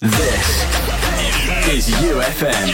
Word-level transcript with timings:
This 0.00 0.62
is 1.66 1.88
YouFM. 1.96 2.68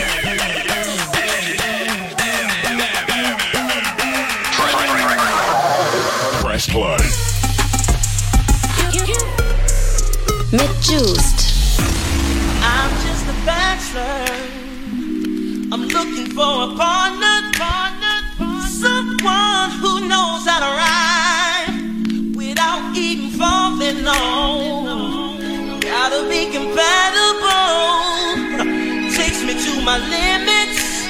Press 6.43 6.69
play. 6.69 6.99
Mit 10.53 10.71
Juizzed. 10.83 11.81
I'm 12.61 12.91
just 13.01 13.25
a 13.25 13.47
bachelor. 13.47 14.27
I'm 15.73 15.89
looking 15.89 16.27
for 16.27 16.43
a 16.43 16.77
partner. 16.77 17.53
partner. 17.55 17.84
my 29.85 29.99
limits. 29.99 31.05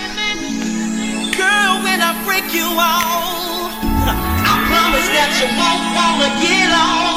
Girl, 1.39 1.75
when 1.85 2.03
I 2.03 2.13
break 2.27 2.53
you 2.53 2.67
off, 2.67 3.71
I 4.51 4.55
promise 4.67 5.09
that 5.15 5.31
you 5.39 5.47
won't 5.55 5.85
wanna 5.95 6.31
get 6.43 6.71
off. 6.75 7.14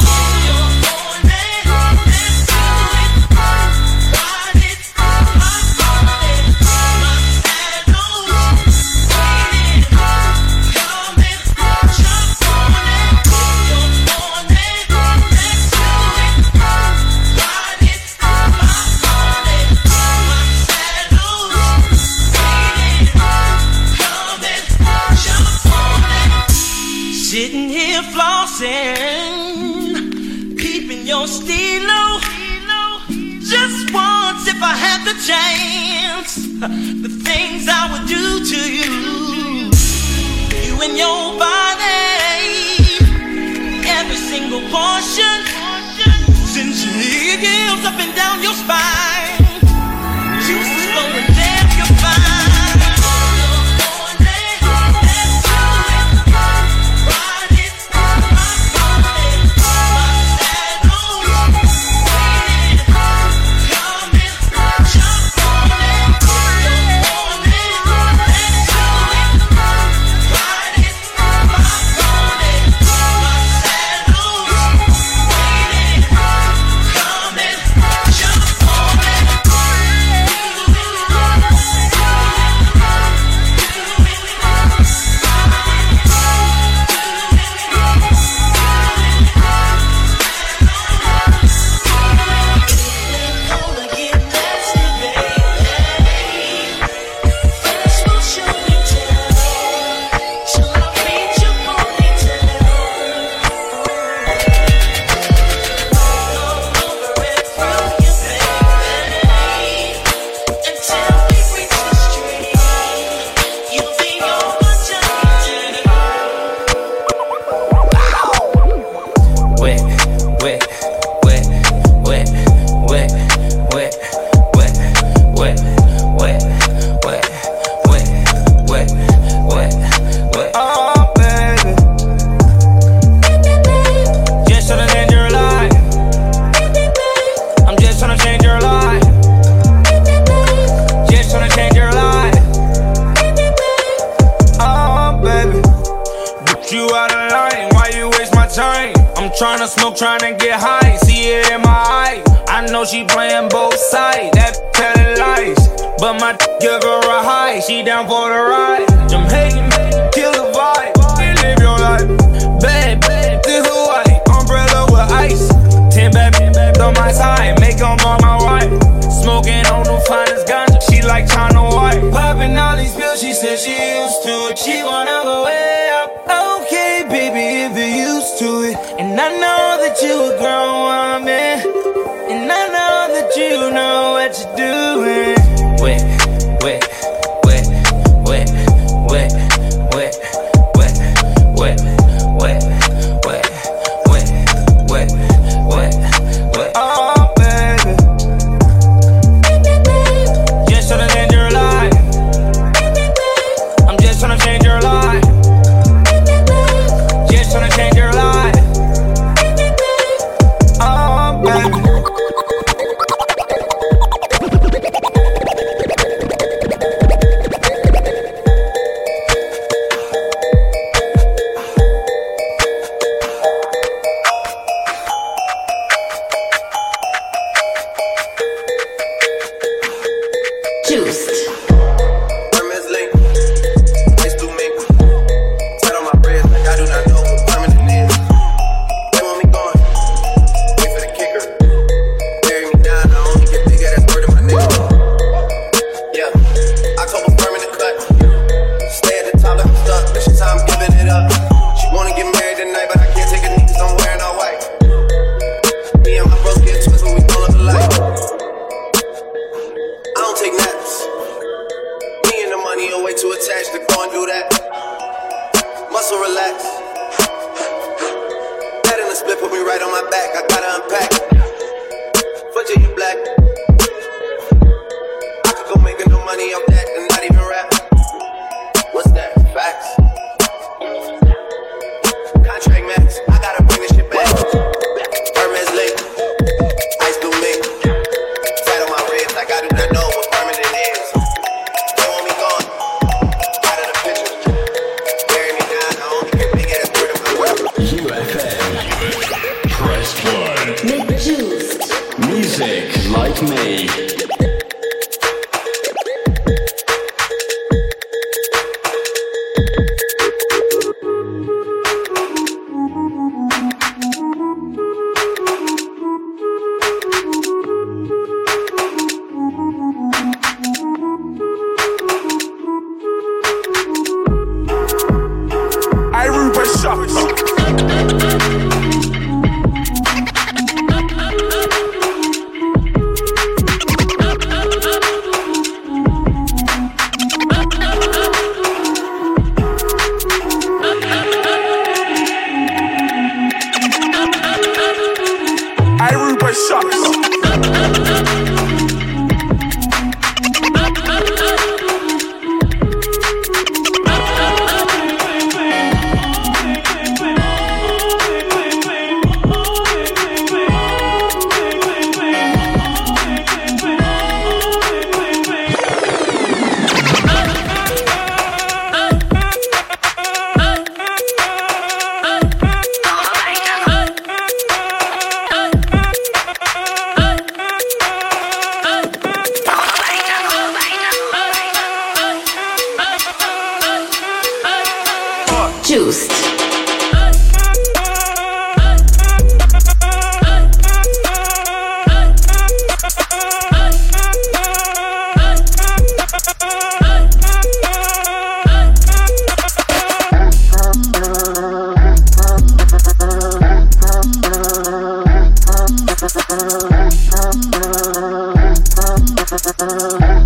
Thank. 409.60 410.37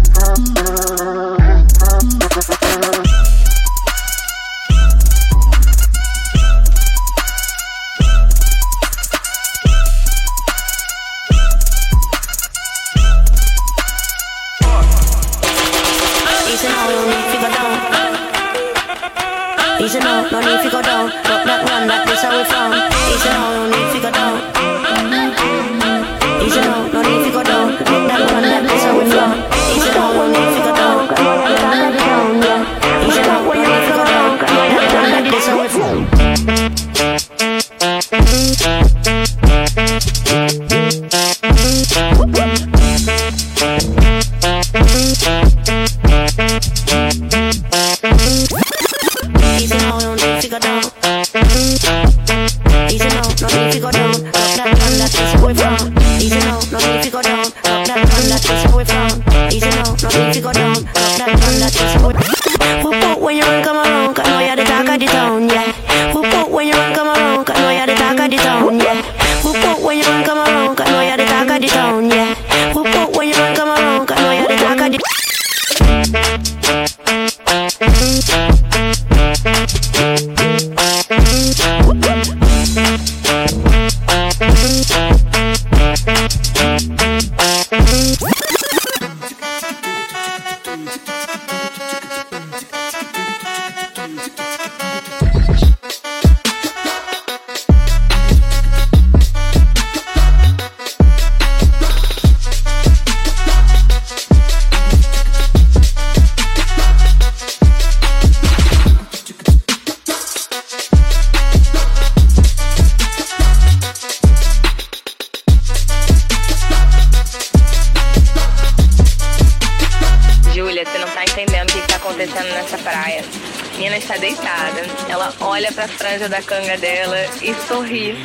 menina 123.92 123.98
está 123.98 124.18
deitada. 124.18 124.82
Ela 125.10 125.34
olha 125.42 125.72
para 125.72 125.86
a 125.86 125.88
franja 125.88 126.30
da 126.30 126.42
canga 126.42 126.78
dela 126.78 127.18
e 127.42 127.54
sorri. 127.68 128.16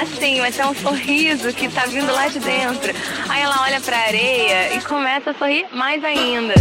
Assim, 0.00 0.40
mas 0.40 0.58
é 0.58 0.66
um 0.66 0.74
sorriso 0.74 1.52
que 1.52 1.66
está 1.66 1.86
vindo 1.86 2.12
lá 2.12 2.26
de 2.26 2.40
dentro. 2.40 2.92
Aí 3.28 3.42
ela 3.42 3.62
olha 3.62 3.80
para 3.80 3.96
a 3.96 4.00
areia 4.00 4.74
e 4.74 4.80
começa 4.82 5.30
a 5.30 5.34
sorrir 5.34 5.66
mais 5.72 6.02
ainda. 6.04 6.54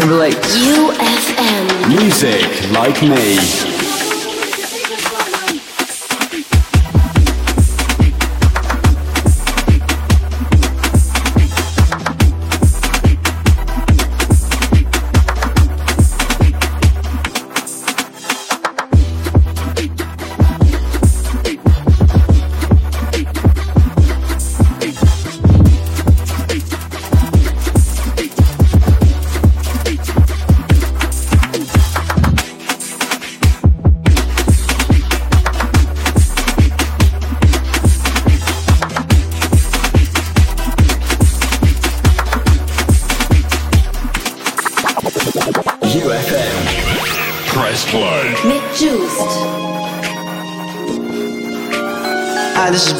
Timberlake. 0.00 0.39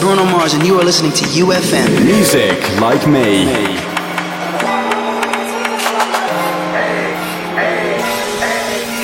And 0.03 0.67
you 0.67 0.81
are 0.81 0.85
listening 0.85 1.13
to 1.13 1.25
YouFM. 1.27 2.05
Music 2.05 2.59
like 2.81 3.07
me. 3.07 3.47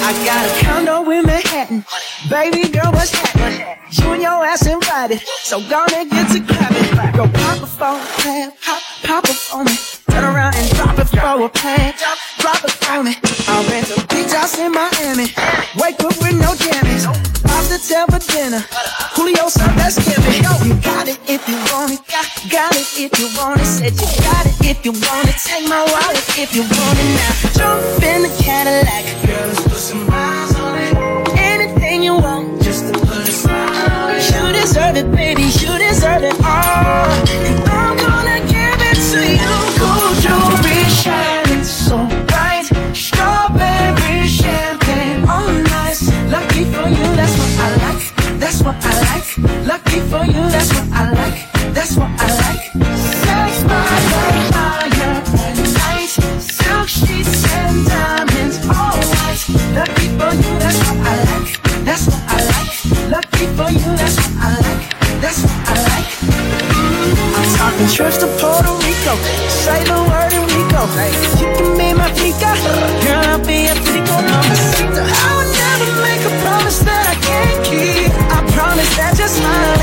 I 0.02 0.12
got 0.24 0.46
a 0.46 0.64
condo 0.64 1.10
in 1.10 1.26
Manhattan. 1.26 1.84
Baby 2.30 2.68
girl, 2.70 2.90
what's 2.92 3.12
happening? 3.12 3.76
You 3.90 4.12
and 4.12 4.22
your 4.22 4.44
ass 4.44 4.66
invited, 4.66 5.20
so 5.20 5.60
gonna 5.68 6.06
get 6.06 6.32
to 6.32 6.40
clapping. 6.40 7.14
Go 7.14 7.28
pop 7.28 7.62
a 7.62 7.66
phone, 7.66 8.00
pop, 8.62 8.82
pop 9.02 9.24
a 9.24 9.34
phone. 9.34 9.66
Turn 10.10 10.24
around 10.24 10.56
and 10.56 10.70
drop 10.76 10.98
it 10.98 11.08
for 11.08 11.44
a 11.44 11.48
plan. 11.50 11.94
Drop 12.38 12.64
it 12.64 12.70
for 12.70 13.02
me. 13.02 13.14
I'll 13.48 13.64
rent 13.70 13.90
a 13.90 14.06
beach 14.06 14.32
house 14.32 14.58
in 14.58 14.72
Miami. 14.72 15.26
Wake 15.76 16.00
up 16.02 16.16
with 16.22 16.40
no 16.40 16.54
jammies. 16.54 17.35
The 17.76 17.83
tail 17.92 18.06
for 18.06 18.33
dinner. 18.33 18.64
Julio 19.12 19.49
said 19.49 19.68
that's 19.76 20.00
giving. 20.00 20.40
You 20.64 20.80
got 20.80 21.09
it 21.09 21.21
if 21.28 21.47
you 21.47 21.56
want 21.68 21.92
it. 21.92 22.00
Got, 22.09 22.25
got 22.49 22.73
it 22.73 22.88
if 22.97 23.12
you 23.21 23.28
want 23.37 23.61
it. 23.61 23.66
Said 23.66 23.92
you 23.92 24.09
got 24.25 24.47
it 24.47 24.56
if 24.64 24.83
you 24.83 24.92
want 24.92 25.28
it. 25.28 25.37
Take 25.37 25.68
my 25.68 25.85
wallet 25.92 26.25
if 26.40 26.56
you 26.56 26.62
want 26.62 26.97
it 26.97 27.11
now. 27.21 27.52
Jump 27.52 28.02
in 28.02 28.23
the 28.23 28.33
Cadillac. 28.42 29.04
Girl, 29.26 29.47
let's 29.49 29.61
put 29.61 29.76
some 29.76 30.06
miles 30.06 30.56
on 30.56 30.78
it. 30.78 30.97
Anything 31.37 32.02
you 32.02 32.14
want, 32.14 32.62
just 32.62 32.87
to 32.87 32.99
put 32.99 33.28
a 33.28 33.30
smile 33.30 33.90
on 33.92 34.14
it. 34.14 34.25
You 34.25 34.59
deserve 34.59 34.97
it, 34.97 35.12
baby. 35.12 35.42
You 35.42 35.76
deserve 35.76 36.23
it 36.25 36.37
all. 36.42 37.25
Lucky 49.96 50.10
for 50.10 50.26
you, 50.26 50.44
that's 50.50 50.68
what 50.74 50.92
I 50.92 51.10
like. 51.10 51.72
That's 51.72 51.96
what 51.96 52.10
I 52.20 52.28
like. 52.44 52.68
Sex 53.00 53.64
fire 53.64 54.04
night. 55.72 56.10
Silk 56.38 56.86
sheets 56.86 57.48
and 57.54 57.86
diamonds, 57.86 58.60
all 58.68 58.92
for 60.20 60.34
you, 60.36 60.52
that's 60.60 60.78
what 60.84 61.00
I 61.00 61.16
like. 61.32 61.48
That's 61.86 62.06
what 62.08 62.22
I 62.28 62.44
like. 62.44 63.24
For 63.56 63.70
you, 63.72 63.96
that's 63.96 64.16
what 64.20 64.36
I 64.36 64.60
like. 64.60 64.84
That's 65.22 65.40
what 65.40 65.64
I 65.64 65.74
like. 65.88 66.08
Mm, 66.76 67.16
I'm 67.32 67.48
talking 67.56 67.88
to 68.20 68.26
Puerto 68.36 68.72
Rico. 68.84 69.16
Say 69.48 69.80
the 69.84 69.96
word 69.96 70.32
and 70.36 70.44
we 70.44 70.60
go. 70.76 70.84
You 71.40 71.48
can 71.56 71.72
be 71.78 71.88
my 71.96 72.12
chica. 72.12 72.52
Girl, 73.00 73.24
I'll 73.32 73.40
be 73.40 73.72
mamacita. 74.12 75.08
I 75.08 75.28
would 75.40 75.50
never 75.56 75.88
make 76.04 76.20
a 76.20 76.32
promise 76.44 76.80
that 76.84 77.04
I 77.08 77.16
can't 77.24 77.64
keep. 77.64 78.12
I 78.28 78.44
promise 78.52 78.92
that 78.96 79.16
smile 79.36 79.75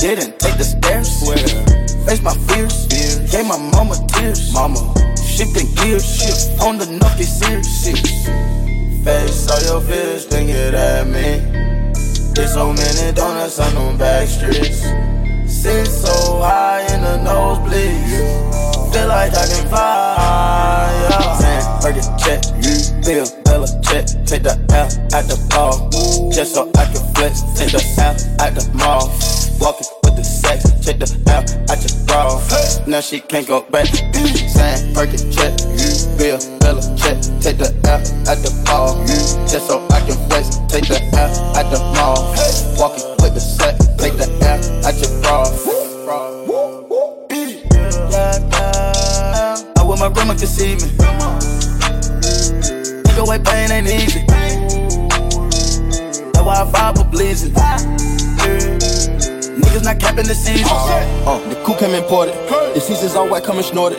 didn't 0.00 0.38
take 0.38 0.56
the 0.56 0.64
stairs. 0.64 1.20
Face 2.06 2.22
my 2.22 2.32
fears, 2.48 2.86
gave 3.30 3.46
my 3.46 3.58
mama 3.58 3.96
tears. 4.08 4.52
Mama, 4.54 4.80
shifting 5.16 5.68
gears, 5.74 6.48
on 6.62 6.78
the 6.78 6.86
nucky 6.86 7.24
serious. 7.24 7.84
Face 9.04 9.50
all 9.50 9.60
your 9.62 9.80
fears, 9.82 10.26
then 10.26 10.48
it 10.48 10.72
at 10.72 11.06
me. 11.06 11.44
There's 12.34 12.54
so 12.54 12.72
many 12.72 13.12
donuts 13.12 13.58
on 13.60 13.74
them 13.74 13.98
back 13.98 14.26
streets. 14.28 14.80
Sit 15.46 15.86
so 15.86 16.40
high 16.40 16.82
in 16.94 17.02
the 17.02 17.16
nose 17.18 17.58
nosebleeds. 17.58 18.92
Feel 18.94 19.08
like 19.08 19.32
I 19.34 19.46
can 19.46 19.68
fly. 19.68 21.08
Yeah. 21.10 21.39
Saying, 21.80 21.94
Burger 21.94 22.04
check, 22.18 22.40
Bill 23.04 23.26
Bella 23.44 23.66
check. 23.82 24.06
Take 24.26 24.42
the 24.42 24.54
L 24.72 24.88
at 25.14 25.26
the 25.28 25.36
ball. 25.50 25.90
Just 26.30 26.54
so 26.54 26.70
I 26.76 26.84
can 26.84 27.02
flex. 27.14 27.42
Take 27.56 27.72
the 27.72 27.82
L 27.98 28.16
at 28.40 28.54
the 28.54 28.68
mall. 28.74 29.08
Walking 29.60 29.86
with 30.04 30.16
the 30.16 30.24
sex. 30.24 30.64
Check 30.84 30.98
the 30.98 31.08
L 31.28 31.42
at 31.70 31.80
your 31.80 32.06
bra. 32.06 32.40
Now 32.86 33.00
she 33.00 33.20
can't 33.20 33.46
go 33.46 33.62
back. 33.62 33.86
Saying, 33.86 34.94
Burger 34.94 35.18
check, 35.30 35.56
Bill 36.18 36.38
Bella 36.60 36.82
check. 36.96 37.20
Take 37.40 37.58
the 37.58 37.72
L 37.84 38.00
at 38.28 38.38
the 38.42 38.50
ball. 38.64 38.96
Just 39.48 39.68
so 39.68 39.86
I 39.90 40.00
can 40.00 40.16
flex. 40.28 40.56
Take 40.68 40.88
the 40.88 41.00
L 41.16 41.56
at 41.56 41.70
the 41.70 41.78
mall. 41.96 42.20
Walking 42.78 43.08
with 43.22 43.34
the 43.34 43.40
sex. 43.40 43.78
Take 43.96 44.16
the 44.16 44.28
L 44.44 44.86
at 44.86 44.96
your 45.00 45.22
bra. 45.22 45.40
My 50.00 50.08
grandma 50.08 50.32
could 50.32 50.48
see 50.48 50.76
me. 50.76 51.59
Take 53.20 53.28
away 53.28 53.38
pain 53.40 53.70
ain't 53.70 53.86
easy. 53.86 54.24
That's 54.26 54.96
why 56.40 56.62
I 56.62 56.70
vibe 56.72 56.96
with 56.96 57.10
blazing. 57.10 57.52
Niggas 59.60 59.84
not 59.84 59.98
capping 60.00 60.26
the 60.26 60.34
season. 60.34 60.66
Uh, 60.70 61.38
the 61.48 61.56
coup 61.64 61.76
came 61.76 61.94
imported. 61.94 62.34
The 62.74 62.80
seasons 62.80 63.14
all 63.14 63.28
white, 63.28 63.44
coming 63.44 63.62
snorted. 63.62 63.98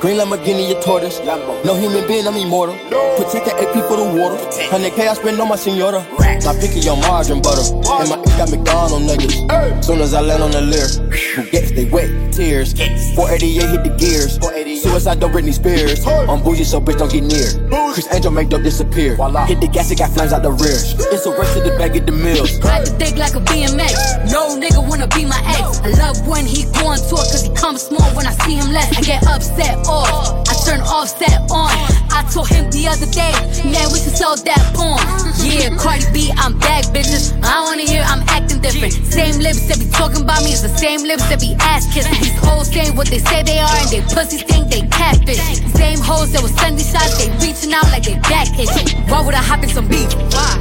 Green 0.00 0.16
Lamborghini, 0.18 0.68
your 0.68 0.80
tortoise. 0.82 1.18
No 1.64 1.74
human 1.74 2.06
being, 2.06 2.26
I'm 2.26 2.36
immortal. 2.36 2.76
Protect 3.16 3.46
the 3.46 3.54
AP 3.54 3.74
for 3.88 3.96
the 3.96 4.04
water. 4.04 4.36
100K 4.70 5.08
I 5.08 5.14
spend 5.14 5.40
on 5.40 5.48
my 5.48 5.56
senora. 5.56 6.06
My 6.44 6.54
picky 6.60 6.86
on 6.88 7.00
margarine 7.00 7.42
butter. 7.42 7.62
And 7.74 8.08
my 8.10 8.16
ink 8.16 8.36
got 8.38 8.50
McDonald 8.50 9.02
niggas. 9.02 9.84
Soon 9.84 10.00
as 10.00 10.14
I 10.14 10.20
land 10.20 10.42
on 10.42 10.50
the 10.50 10.60
leer, 10.60 10.86
who 11.34 11.50
gets 11.50 11.72
they 11.72 11.86
wet 11.86 12.32
tears. 12.32 12.72
488 13.14 13.70
hit 13.70 13.84
the 13.84 13.94
gears. 13.98 14.38
Suicide 14.82 15.18
don't 15.20 15.32
Britney 15.32 15.52
Spears. 15.52 16.06
I'm 16.06 16.42
bougie, 16.42 16.64
so 16.64 16.80
bitch 16.80 16.98
don't 16.98 17.10
get 17.10 17.24
near. 17.24 17.50
Criss 17.92 18.06
Angel 18.12 18.30
make 18.30 18.48
dope 18.48 18.62
disappear. 18.62 19.16
Hit 19.46 19.60
the 19.60 19.68
gas, 19.68 19.90
it 19.90 19.98
got 19.98 20.10
flames 20.10 20.32
out 20.32 20.42
the 20.42 20.52
rear. 20.52 20.78
It's 21.10 21.26
a 21.26 21.30
rush 21.30 21.52
to 21.54 21.60
the 21.60 21.76
bag, 21.78 21.96
of 21.96 22.06
the 22.06 22.12
mills. 22.12 22.58
Ride 22.60 22.86
the 22.86 22.96
dick 22.98 23.16
like 23.16 23.34
a 23.34 23.40
BMX. 23.40 24.30
No 24.30 24.54
nigga 24.58 24.78
wanna 24.98 25.14
be 25.14 25.24
my 25.24 25.40
ex. 25.46 25.80
I 25.80 25.90
love 25.90 26.26
when 26.26 26.44
he 26.44 26.64
go 26.64 26.88
on 26.88 26.98
tour 26.98 27.18
cause 27.18 27.42
he 27.42 27.54
comes 27.54 27.82
small 27.82 28.10
when 28.16 28.26
I 28.26 28.32
see 28.32 28.54
him 28.54 28.72
less. 28.72 28.90
I 28.96 29.00
get 29.00 29.26
upset 29.26 29.86
off. 29.86 30.48
I 30.48 30.54
turn 30.66 30.80
offset 30.80 31.50
on. 31.50 32.07
I 32.18 32.26
told 32.34 32.50
him 32.50 32.66
the 32.74 32.90
other 32.90 33.06
day, 33.14 33.30
man, 33.62 33.94
we 33.94 34.02
should 34.02 34.18
sell 34.18 34.34
that 34.34 34.62
porn. 34.74 34.98
Yeah, 35.38 35.70
Cardi 35.78 36.02
B, 36.10 36.34
I'm 36.34 36.58
back, 36.58 36.90
bitches. 36.90 37.30
I 37.46 37.62
wanna 37.62 37.86
hear 37.86 38.02
I'm 38.02 38.26
acting 38.26 38.58
different. 38.58 38.90
Same 39.06 39.38
lips 39.38 39.70
that 39.70 39.78
be 39.78 39.86
talking 39.94 40.26
about 40.26 40.42
me 40.42 40.50
is 40.50 40.66
the 40.66 40.74
same 40.74 41.06
lips 41.06 41.22
that 41.30 41.38
be 41.38 41.54
ass 41.62 41.86
kissing. 41.94 42.18
These 42.18 42.34
hoes 42.42 42.74
saying 42.74 42.98
what 42.98 43.06
they 43.06 43.22
say 43.22 43.46
they 43.46 43.62
are 43.62 43.70
and 43.70 43.86
they 43.86 44.02
pussies 44.10 44.42
think 44.42 44.66
they 44.66 44.82
catfish. 44.90 45.38
Same 45.78 46.02
hoes 46.02 46.34
that 46.34 46.42
was 46.42 46.50
sending 46.58 46.82
shots, 46.82 47.22
they 47.22 47.30
reaching 47.38 47.70
out 47.70 47.86
like 47.94 48.02
they 48.02 48.18
back 48.26 48.50
itching. 48.58 48.98
Why 49.06 49.22
would 49.22 49.38
I 49.38 49.42
hop 49.42 49.62
in 49.62 49.70
some 49.70 49.86
beef? 49.86 50.10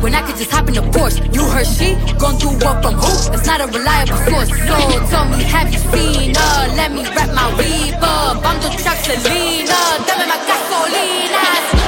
When 0.06 0.14
I 0.14 0.22
could 0.22 0.38
just 0.38 0.54
hop 0.54 0.70
in 0.70 0.78
a 0.78 0.86
Porsche. 0.94 1.26
You 1.34 1.42
heard 1.50 1.66
she 1.66 1.98
gon' 2.22 2.38
do 2.38 2.54
what 2.62 2.86
from 2.86 3.02
who? 3.02 3.10
That's 3.34 3.50
not 3.50 3.66
a 3.66 3.68
reliable 3.74 4.22
source. 4.30 4.54
So 4.54 4.78
tell 5.10 5.26
me, 5.26 5.42
have 5.50 5.74
you 5.74 5.82
seen 5.90 6.38
her? 6.38 6.58
Let 6.78 6.94
me 6.94 7.02
wrap 7.18 7.34
my 7.34 7.50
weave 7.58 7.98
up. 7.98 8.46
I'm 8.46 8.62
the 8.62 8.70
truck 8.78 9.02
Selena. 9.02 10.06
Dame 10.06 10.26
más 10.30 10.42
gasolina. 10.46 11.47
Juizzed. 11.48 11.87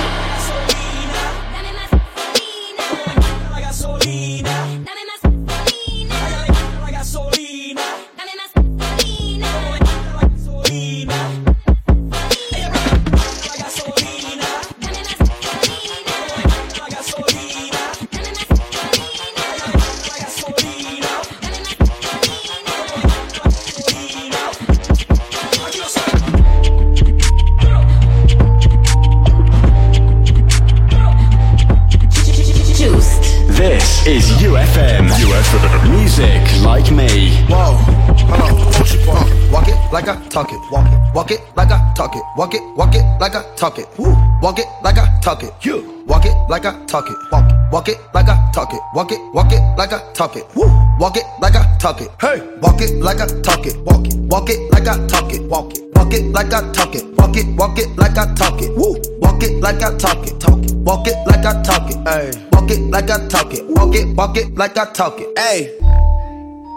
Talk 40.40 40.54
it, 40.54 40.72
walk 40.72 40.88
it, 40.88 41.14
walk 41.14 41.32
it 41.32 41.42
like 41.58 41.70
I 41.70 41.94
talk 41.96 42.16
it, 42.16 42.24
walk 42.38 42.54
it, 42.54 42.62
walk 42.78 42.96
it 42.96 43.04
like 43.20 43.36
I 43.36 43.44
talk 43.56 43.78
it, 43.78 43.88
Woo. 43.98 44.16
walk 44.42 44.58
it 44.58 44.68
like 44.84 44.98
I 44.98 45.20
talk 45.20 45.44
it, 45.44 45.54
you, 45.66 46.04
walk 46.08 46.26
it 46.26 46.34
like 46.48 46.66
I 46.66 46.86
talk 46.86 47.10
it, 47.10 47.18
walk 47.30 47.50
it, 47.52 47.72
walk 47.74 47.90
it 47.90 47.98
like 48.14 48.30
I 48.30 48.52
talk 48.54 48.74
it, 48.74 48.80
walk 48.94 49.12
it, 49.12 49.20
walk 49.34 49.52
it 49.52 49.60
like 49.78 49.92
I 49.92 50.00
talk 50.14 50.38
it, 50.38 50.46
Woo. 50.56 50.68
walk 50.98 51.18
it 51.18 51.26
like 51.42 51.56
I 51.56 51.78
talk 51.78 52.00
it, 52.00 52.10
hey, 52.22 52.40
walk 52.62 52.80
it 52.80 53.02
like 53.02 53.20
I 53.20 53.28
talk 53.42 53.66
it, 53.66 53.78
walk 53.82 54.08
it, 54.08 54.16
walk 54.16 54.50
it 54.50 54.72
like 54.72 54.88
I 54.88 55.08
talk 55.08 55.34
it, 55.34 55.42
walk 55.44 55.76
it, 55.76 55.84
walk 55.94 56.14
it 56.14 56.24
like 56.32 56.54
I 56.54 56.72
talk 56.72 56.96
it, 56.96 57.06
walk 57.18 57.36
it, 57.36 57.46
walk 57.58 57.78
it 57.80 57.98
like 57.98 58.18
I 58.18 58.34
talk 58.34 58.62
it, 58.62 58.78
Woo. 58.78 58.96
walk 59.20 59.44
it 59.44 59.62
like 59.62 59.82
I 59.84 59.98
talk 59.98 60.26
it, 60.26 60.40
talk 60.40 60.64
it, 60.64 60.74
walk 60.76 61.08
it 61.08 61.18
like 61.28 61.46
I 61.46 61.62
talk 61.64 61.90
it, 61.92 61.98
hey, 62.08 62.48
walk 62.54 62.72
it 62.72 62.80
like 62.90 63.10
I 63.10 63.28
talk 63.28 63.54
it, 63.54 63.66
walk 63.68 63.94
it, 63.94 64.16
walk 64.16 64.38
it 64.38 64.56
like 64.56 64.78
I 64.78 64.86
talk 64.94 65.20
it, 65.20 65.38
Hey, 65.38 65.78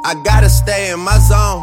I 0.05 0.21
gotta 0.25 0.51
stay 0.51 0.91
in 0.91 0.99
my 0.99 1.17
zone. 1.19 1.63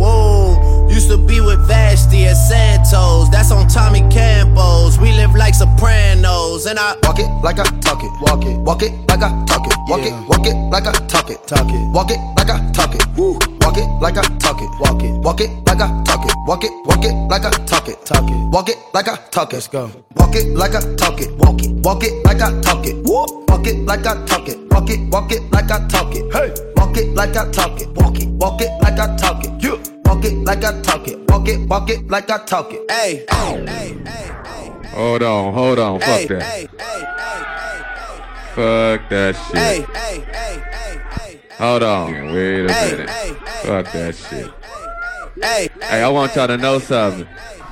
Like 5.51 5.69
Sopranos, 5.69 6.65
and 6.65 6.79
I 6.79 6.95
walk 7.03 7.19
it 7.19 7.29
like 7.43 7.59
I 7.59 7.63
talk 7.79 8.03
it. 8.03 8.11
Walk 8.21 8.45
it, 8.45 8.57
walk 8.59 8.83
it 8.83 8.91
like 9.09 9.21
I 9.21 9.29
talk 9.45 9.67
it. 9.67 9.73
Walk 9.87 10.01
it, 10.01 10.13
walk 10.27 10.47
it 10.47 10.55
like 10.71 10.87
I 10.87 10.93
talk 11.07 11.29
it. 11.29 11.47
Talk 11.47 11.67
it, 11.67 11.93
walk 11.93 12.11
it 12.11 12.19
like 12.37 12.49
I 12.49 12.71
talk 12.71 12.95
it. 12.95 13.05
Woo. 13.17 13.33
Walk 13.61 13.77
it 13.77 13.87
like 14.01 14.17
I 14.17 14.21
talk 14.39 14.61
it. 14.61 14.69
Walk 14.79 15.03
it, 15.03 15.11
walk 15.21 15.41
it 15.41 15.49
like 15.67 15.81
I 15.81 16.03
talk 16.03 16.25
it. 16.25 16.35
Walk 16.47 16.63
it, 16.63 16.71
walk 16.85 17.03
it 17.03 17.13
like 17.29 17.45
I 17.45 17.51
talk 17.65 17.87
it. 17.87 18.05
Talk 18.05 18.29
it, 18.29 18.51
walk 18.51 18.69
it 18.69 18.77
like 18.93 19.07
I 19.07 19.15
talk 19.31 19.51
it. 19.51 19.55
Let's 19.55 19.67
go. 19.67 19.91
Walk 20.15 20.35
it 20.35 20.55
like 20.55 20.75
I 20.75 20.95
talk 20.95 21.19
it. 21.19 21.35
Walk 21.37 21.61
it, 21.61 21.71
walk 21.83 22.03
it 22.03 22.25
like 22.25 22.41
I 22.41 22.61
talk 22.61 22.85
it. 22.85 22.95
Woo. 23.05 23.25
Walk 23.47 23.67
it 23.67 23.85
like 23.85 24.05
I 24.05 24.25
talk 24.25 24.47
it. 24.47 24.57
Walk 24.71 24.89
it, 24.89 24.99
walk 25.11 25.31
it 25.31 25.41
like 25.51 25.71
I 25.71 25.87
talk 25.87 26.15
it. 26.15 26.33
Hey. 26.33 26.53
Walk 26.77 26.97
it 26.97 27.13
like 27.15 27.35
I 27.35 27.51
talk 27.51 27.81
it. 27.81 27.89
Walk 27.97 28.19
it, 28.19 28.29
walk 28.29 28.61
it 28.61 28.71
like 28.81 28.99
I 28.99 29.15
talk 29.17 29.43
it. 29.43 29.51
Yeah. 29.61 29.77
Walk 30.05 30.23
it 30.25 30.33
like 30.45 30.63
I 30.63 30.81
talk 30.81 31.07
it. 31.07 31.29
Walk 31.29 31.47
it, 31.47 31.67
walk 31.67 31.89
it 31.89 32.07
like 32.09 32.29
I 32.29 32.45
talk 32.45 32.71
it. 32.71 32.89
Hey, 32.89 33.25
hey, 33.29 33.65
hey, 33.67 34.01
hey. 34.05 34.60
Hold 34.91 35.23
on, 35.23 35.53
hold 35.53 35.79
on. 35.79 35.99
Fuck 35.99 36.07
Hey, 36.07 36.27
that. 36.27 36.41
hey, 36.43 36.67
hey, 36.77 37.05
Fuck 38.55 39.09
that 39.09 39.35
shit. 39.35 39.57
hey, 39.57 39.85
hey, 39.93 40.25
hey, 40.33 40.63
hey, 41.11 41.39
Hold 41.57 41.83
on. 41.83 42.33
Wait 42.33 42.59
a 42.59 42.67
minute. 42.67 43.09
Fuck 43.09 43.85
that 43.93 44.15
shit. 44.15 44.51
hey, 45.41 45.69
Hey, 45.81 46.01
I 46.03 46.09
want 46.09 46.35
y'all 46.35 46.47
to 46.47 46.57
know 46.57 46.79
something. 46.79 47.27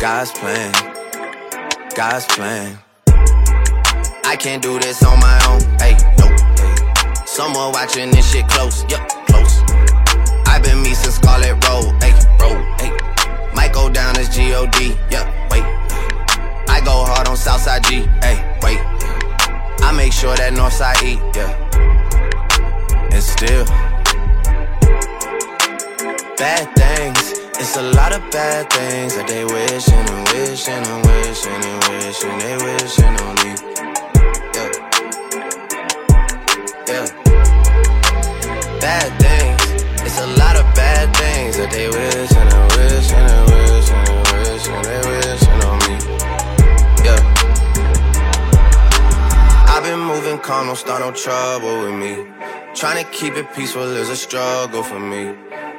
God's 0.00 0.30
plan, 0.30 0.72
God's 1.96 2.24
plan. 2.26 2.78
I 4.24 4.36
can't 4.38 4.62
do 4.62 4.78
this 4.78 5.02
on 5.02 5.18
my 5.18 5.40
own. 5.48 5.60
Hey, 5.80 5.96
no. 6.18 7.24
Someone 7.26 7.72
watching 7.72 8.12
this 8.12 8.30
shit 8.30 8.46
close, 8.46 8.84
yup, 8.88 9.08
close. 9.26 9.60
I've 10.46 10.62
been 10.62 10.82
me 10.82 10.94
since 10.94 11.16
Scarlett 11.16 11.54
Road, 11.66 12.00
hey, 12.00 12.12
road, 12.38 12.62
hey. 12.80 12.92
Might 13.54 13.72
go 13.72 13.90
down 13.90 14.16
as 14.18 14.28
G-O-D, 14.28 14.96
yup, 15.10 15.26
wait. 15.50 15.64
I 16.68 16.80
go 16.84 17.04
hard 17.04 17.26
on 17.26 17.36
Southside 17.36 17.82
G, 17.82 18.02
hey, 18.22 18.38
wait. 18.62 18.78
I 19.82 19.92
make 19.96 20.12
sure 20.12 20.36
that 20.36 20.52
Northside 20.52 21.02
eat, 21.02 21.18
yeah. 21.34 21.50
And 23.10 23.22
still, 23.22 23.64
bad 26.36 26.72
things. 26.76 27.17
It's 27.60 27.76
a 27.76 27.82
lot 27.82 28.12
of 28.12 28.22
bad 28.30 28.70
things 28.70 29.16
that 29.16 29.26
they 29.26 29.44
wishing 29.44 29.92
and 29.92 30.28
wishing 30.30 30.78
and 30.78 31.02
wishing 31.10 31.58
and 31.58 31.82
wishing 31.90 32.38
they 32.38 32.54
wishing 32.54 33.14
on 33.26 33.34
me. 33.42 33.50
Yeah. 34.54 34.70
Yeah. 36.86 37.06
Bad 38.78 39.10
things. 39.18 39.58
It's 40.06 40.20
a 40.20 40.26
lot 40.38 40.54
of 40.54 40.64
bad 40.78 41.10
things 41.16 41.56
that 41.56 41.70
they 41.72 41.88
wishing 41.88 42.48
and 42.56 42.66
wishing 42.78 43.26
and 43.26 43.50
wishing 43.50 44.06
and 44.06 44.22
wishing 44.30 44.82
they 44.86 45.00
wishing 45.10 45.60
on 45.66 45.76
me. 45.82 45.94
Yeah. 47.02 47.18
I've 49.66 49.82
been 49.82 49.98
moving 49.98 50.38
calm, 50.38 50.66
don't 50.68 50.76
start 50.76 51.00
no 51.00 51.10
trouble 51.10 51.82
with 51.82 51.94
me. 51.94 52.24
Trying 52.76 53.04
to 53.04 53.10
keep 53.10 53.34
it 53.34 53.52
peaceful 53.52 53.82
is 53.82 54.10
a 54.10 54.16
struggle 54.16 54.84
for 54.84 55.00
me. 55.00 55.47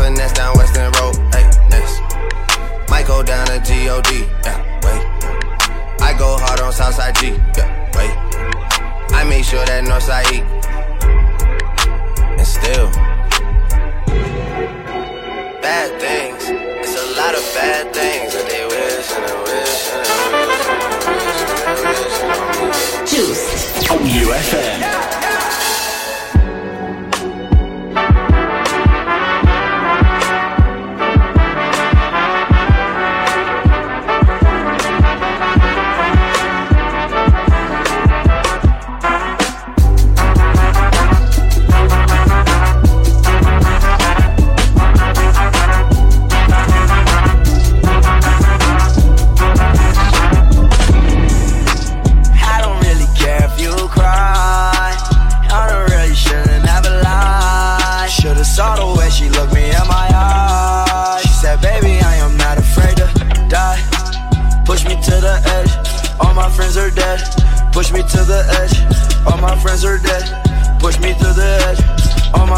finesse 0.00 0.32
down 0.32 0.56
Weston 0.56 0.90
Road. 0.98 1.16
Hey, 1.34 1.44
next. 1.68 2.00
Might 2.88 3.06
go 3.06 3.22
down 3.22 3.46
to 3.46 3.60
G-O-D. 3.60 4.24
Yeah, 4.44 4.58
wait. 4.84 5.02
I 6.00 6.14
go 6.18 6.38
hard 6.38 6.60
on 6.60 6.72
Southside 6.72 7.14
G. 7.16 7.22
Yeah, 7.56 7.68
wait. 7.96 8.12
I 9.12 9.24
make 9.24 9.44
sure 9.44 9.64
that 9.66 9.84
Northside 9.84 10.32
eat. 10.32 10.44
And 12.38 12.46
still, 12.46 12.88
bad 15.60 15.88
things. 16.00 16.42
It's 16.48 16.96
a 16.96 17.06
lot 17.20 17.34
of 17.34 17.44
bad 17.54 17.92
things 17.92 18.32
that 18.34 18.46
they 18.48 18.64
wish 18.72 19.08
and 19.16 19.24
they 19.28 19.36
wish 19.44 19.82
and 19.92 20.00
they 20.00 20.46
wish 20.48 20.64
and 20.64 20.80
they 20.80 20.96
wish 21.12 21.40
and 21.44 21.60
they 21.68 21.84
wish 21.84 22.16
on 22.24 22.40
me. 22.56 22.72
Juizzed. 23.10 23.90
On 23.90 24.00
YouFM. 24.16 24.80
I 24.82 25.39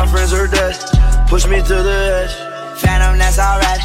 my 0.02 0.10
friends 0.10 0.32
are 0.32 0.48
dead. 0.48 0.74
Push 1.28 1.46
me 1.46 1.62
to 1.62 1.76
the 1.78 2.26
edge. 2.26 2.34
Phantom, 2.82 3.16
that's 3.18 3.38
alright. 3.38 3.78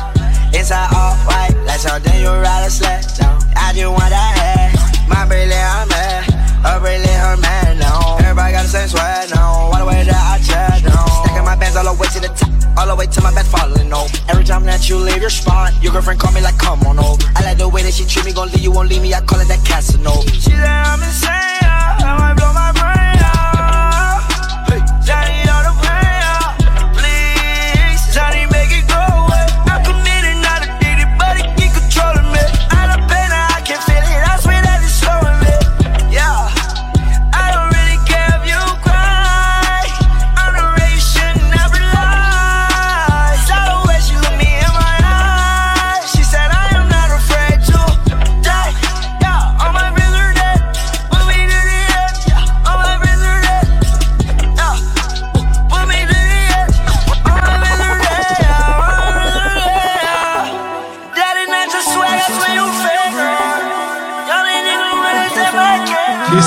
Inside 0.50 0.90
all 0.98 1.14
white, 1.30 1.54
like 1.70 1.78
something 1.78 2.20
you 2.20 2.34
ride 2.34 2.66
a 2.66 2.72
sled 2.72 3.06
down. 3.14 3.38
I 3.54 3.70
just 3.78 3.86
want 3.86 4.10
that 4.10 4.34
head. 4.34 4.74
My 5.06 5.30
bracelet, 5.30 5.62
I'm 5.62 5.88
mad. 5.90 6.26
Her 6.66 6.82
her 6.82 7.38
man 7.38 7.78
now. 7.78 8.18
Everybody 8.18 8.52
got 8.54 8.64
the 8.64 8.70
same 8.70 8.88
swag 8.90 9.30
now. 9.30 9.70
All 9.70 9.78
the 9.78 9.86
way 9.86 10.02
that 10.10 10.18
I 10.18 10.42
chat 10.42 10.82
now. 10.82 11.06
Stacking 11.22 11.46
my 11.46 11.56
bands 11.56 11.78
all 11.78 11.86
the 11.86 11.94
way 11.94 12.10
to 12.10 12.20
the 12.20 12.34
top. 12.34 12.50
All 12.80 12.88
the 12.88 12.96
way 12.96 13.06
to 13.06 13.22
my 13.22 13.32
bed 13.34 13.46
falling 13.46 13.94
over. 13.94 14.10
Every 14.28 14.44
time 14.44 14.66
that 14.66 14.90
you 14.90 14.98
leave 14.98 15.22
your 15.22 15.30
spot, 15.30 15.72
your 15.84 15.94
girlfriend 15.94 16.20
call 16.20 16.32
me 16.34 16.42
like, 16.42 16.58
come 16.58 16.82
on 16.90 16.98
over. 16.98 17.22
I 17.36 17.46
like 17.46 17.60
the 17.60 17.70
way 17.70 17.84
that 17.84 17.94
she 17.94 18.06
treat 18.06 18.26
me, 18.26 18.34
gon' 18.34 18.50
leave 18.50 18.66
you, 18.66 18.72
won't 18.72 18.90
leave 18.90 19.04
me. 19.04 19.14
I 19.14 19.22
call 19.22 19.40
it 19.40 19.48
that 19.50 19.62
Casanova. 19.64 20.26
She 20.34 20.50
said 20.50 20.66
I'm 20.66 20.98
insane. 20.98 21.62
I 22.02 22.18
might 22.18 22.36
blow 22.42 22.54
my 22.58 22.74
brain 22.74 23.22
out. 23.22 24.26
Hey, 24.66 24.82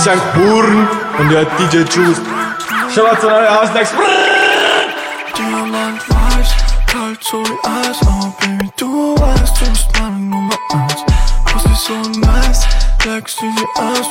St. 0.01 0.17
Buren 0.35 0.89
und 1.19 1.29
hört 1.29 1.49
DJ 1.59 1.81
Juice. 1.81 2.23
Schau 2.95 3.03
mal 3.03 3.21
zu 3.21 3.27
euch 3.27 3.49
aus. 3.51 3.69
Diamant 5.37 6.01
weiß, 6.09 6.49
kalt 6.87 7.23
so 7.23 7.43
Eis, 7.43 7.99
oh 8.07 8.33
Baby, 8.41 8.71
du 8.79 9.15
weißt, 9.19 9.61
du 9.61 9.71
bist 9.71 9.89
meine 10.01 10.17
Nummer 10.17 10.55
1. 10.73 11.05
Was 11.53 11.65
ist 11.67 11.85
so 11.85 12.21
nice, 12.21 12.67
leckst 13.05 13.43
du 13.43 13.47
sie 13.55 13.67
aus, 13.79 14.11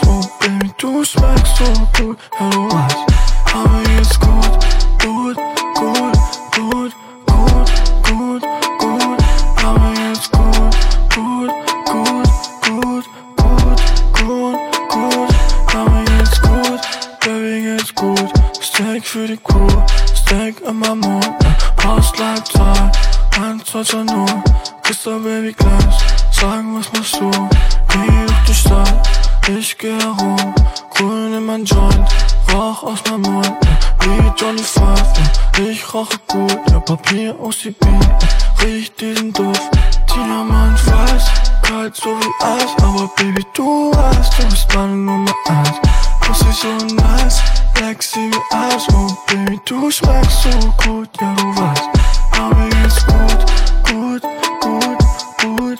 Steak 18.80 19.06
für 19.06 19.28
die 19.28 19.36
Crew, 19.36 19.68
Steak 20.16 20.62
in 20.62 20.80
meinem 20.80 21.02
Mund. 21.02 21.36
Hausleitzahl, 21.84 22.90
1, 23.38 23.66
2, 23.66 23.84
2, 23.84 24.04
0. 24.04 24.26
Küss 24.84 25.04
dein 25.04 25.22
Baby 25.22 25.52
gleich, 25.52 25.98
sagen, 26.32 26.80
was 26.80 26.90
machst 26.94 27.20
du? 27.20 27.30
Geh 27.90 28.26
durch 28.26 28.44
die 28.48 28.54
Stadt, 28.54 29.10
ich 29.50 29.78
geh 29.78 30.00
herum. 30.00 30.56
Grün 30.96 31.34
in 31.34 31.46
mein 31.46 31.66
Joint, 31.66 32.08
Rauch 32.54 32.84
aus 32.84 33.00
meinem 33.10 33.24
Mund. 33.24 33.52
Wie 34.00 34.32
Johnny 34.38 34.64
Five, 34.64 35.14
ich 35.60 35.94
rauche 35.94 36.18
gut. 36.28 36.58
Ja, 36.72 36.80
Papier 36.80 37.36
aus 37.38 37.58
die 37.62 37.72
Beat, 37.72 38.64
riech 38.64 38.96
diesen 38.96 39.34
Duft. 39.34 39.72
Diamant 40.08 40.80
weiß, 40.88 41.26
kalt 41.64 41.98
so 41.98 42.18
wie 42.18 42.46
Eis. 42.46 42.72
Aber 42.82 43.10
Baby, 43.18 43.46
du 43.54 43.92
weißt, 43.92 44.40
du 44.40 44.44
bist 44.48 44.74
meine 44.74 44.96
Nummer 44.96 45.36
eins. 45.50 45.99
Poussé 46.30 46.52
sur 46.52 46.70
une 46.70 46.94
masse, 46.94 47.42
flexi 47.74 48.30
mon 48.92 49.08
pays 49.26 49.60
touche 49.66 50.04
max 50.04 50.46
au 50.46 50.72
coude, 50.84 51.08
y'a 51.20 51.34
l'ouvage. 51.42 51.78
Armé 52.34 52.70
une 52.72 53.00
coude, 53.08 54.22
coude. 55.40 55.80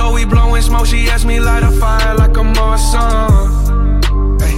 Door, 0.00 0.12
we 0.14 0.24
blowing 0.24 0.62
smoke. 0.62 0.86
She 0.86 1.10
asked 1.10 1.26
me 1.26 1.40
light 1.40 1.62
a 1.62 1.70
fire 1.70 2.14
like 2.14 2.34
a 2.34 2.42
Morrison. 2.42 3.00
Ay, 4.40 4.56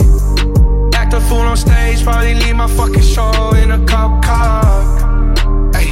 Act 0.94 1.14
a 1.14 1.20
fool 1.20 1.40
on 1.52 1.56
stage, 1.56 2.04
probably 2.04 2.34
leave 2.34 2.54
my 2.54 2.68
fucking 2.68 3.02
show 3.02 3.32
in 3.56 3.72
a 3.72 3.84
cop 3.84 4.24
car. 4.24 4.62
Ay, 5.74 5.88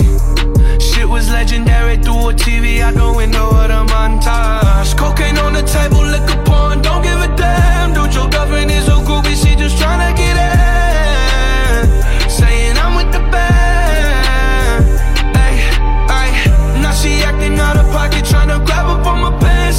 Shit 0.79 1.09
was 1.09 1.29
legendary 1.33 1.97
through 1.97 2.29
a 2.29 2.33
TV 2.33 2.81
out 2.81 2.95
the 2.95 3.13
window 3.13 3.49
of 3.49 3.67
the 3.75 3.83
montage. 3.93 4.97
Cocaine 4.97 5.39
on 5.39 5.53
the 5.55 5.63
table, 5.63 6.03
liquor 6.15 6.41
porn, 6.45 6.81
don't 6.81 7.03
give 7.03 7.21
a 7.21 7.35
damn. 7.35 7.93
Dude, 7.93 8.15
your 8.15 8.29
girlfriend 8.31 8.71
is 8.71 8.87
a 8.87 8.99
groupie, 9.09 9.35
she 9.35 9.57
just 9.57 9.77
tryna 9.83 10.15
get 10.17 10.37
in. 10.47 12.31
Saying 12.31 12.77
I'm 12.79 12.95
with 12.95 13.11
the 13.11 13.23
band. 13.35 14.85
Ay, 15.35 15.55
ay. 16.21 16.31
Now 16.81 16.93
she 16.93 17.11
acting 17.25 17.59
out 17.59 17.77
of 17.77 17.91
pocket, 17.91 18.30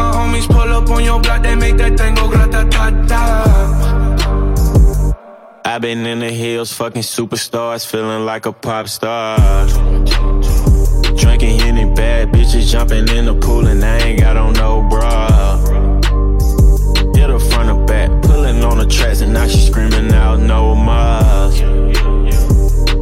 My 0.00 0.12
homies 0.16 0.46
pull 0.46 0.72
up 0.78 0.88
on 0.88 1.04
your 1.04 1.20
block, 1.20 1.42
they 1.42 1.54
make 1.54 1.76
that 1.76 1.98
thing 1.98 2.14
go 2.14 2.26
grata 2.30 2.66
ta 2.70 2.90
ta. 3.10 3.20
I've 5.62 5.82
been 5.82 6.06
in 6.06 6.20
the 6.20 6.30
hills, 6.30 6.72
fucking 6.72 7.02
superstars, 7.02 7.84
feeling 7.86 8.24
like 8.24 8.46
a 8.46 8.52
pop 8.52 8.88
star. 8.88 9.36
Drinking 11.22 11.60
any 11.60 11.84
bad 11.94 12.32
bitches, 12.32 12.72
jumping 12.72 13.08
in 13.08 13.26
the 13.26 13.34
pool, 13.34 13.66
and 13.66 13.84
I 13.84 13.98
ain't 13.98 14.20
got 14.20 14.38
on 14.38 14.54
no 14.54 14.82
bra. 14.88 15.58
Hit 17.14 17.28
her 17.28 17.38
front 17.50 17.68
or 17.68 17.84
back, 17.84 18.08
pulling 18.22 18.64
on 18.64 18.78
the 18.78 18.86
tracks, 18.86 19.20
and 19.20 19.34
now 19.34 19.46
she 19.48 19.60
screaming 19.60 20.10
out 20.14 20.40
no 20.40 20.74
more. 20.74 21.50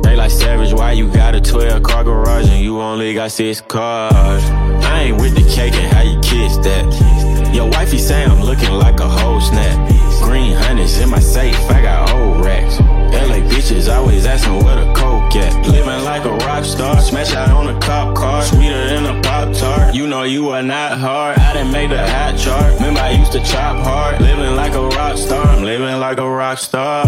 They 0.02 0.16
like 0.16 0.32
savage, 0.32 0.72
why 0.72 0.92
you 0.92 1.08
got 1.12 1.36
a 1.36 1.40
12 1.40 1.80
car 1.84 2.02
garage 2.02 2.48
and 2.50 2.60
you 2.60 2.80
only 2.80 3.14
got 3.14 3.30
six 3.30 3.60
cars? 3.60 4.67
Ain't 4.98 5.20
with 5.20 5.36
the 5.36 5.48
cake 5.48 5.74
and 5.74 5.92
how 5.92 6.02
you 6.02 6.18
kiss 6.20 6.56
that. 6.58 7.54
Your 7.54 7.70
wifey 7.70 7.98
say 7.98 8.24
I'm 8.24 8.42
looking 8.42 8.72
like 8.72 8.98
a 8.98 9.08
whole 9.08 9.40
snap. 9.40 9.88
Green 10.24 10.52
honey's 10.52 10.98
in 10.98 11.08
my 11.08 11.20
safe, 11.20 11.56
I 11.70 11.82
got 11.82 12.10
old 12.10 12.44
racks. 12.44 12.80
LA 12.80 13.38
bitches 13.48 13.88
always 13.88 14.26
asking 14.26 14.64
where 14.64 14.74
the 14.84 14.92
coke 14.94 15.36
at. 15.36 15.68
Living 15.68 16.02
like 16.04 16.24
a 16.24 16.34
rock 16.46 16.64
star, 16.64 17.00
smash 17.00 17.32
out 17.32 17.50
on 17.50 17.74
a 17.74 17.78
cop 17.80 18.16
car, 18.16 18.42
sweeter 18.42 18.88
than 18.88 19.06
a 19.06 19.22
pop 19.22 19.54
tart. 19.54 19.94
You 19.94 20.08
know 20.08 20.24
you 20.24 20.48
are 20.48 20.64
not 20.64 20.98
hard, 20.98 21.38
I 21.38 21.52
didn't 21.52 21.70
make 21.70 21.90
the 21.90 22.04
hot 22.04 22.36
chart. 22.36 22.74
Remember 22.74 23.00
I 23.00 23.12
used 23.12 23.32
to 23.32 23.40
chop 23.40 23.76
hard, 23.84 24.20
living 24.20 24.56
like 24.56 24.74
a 24.74 24.82
rock 24.82 25.16
star. 25.16 25.46
I'm 25.46 25.62
living 25.62 26.00
like 26.00 26.18
a 26.18 26.28
rock 26.28 26.58
star. 26.58 27.06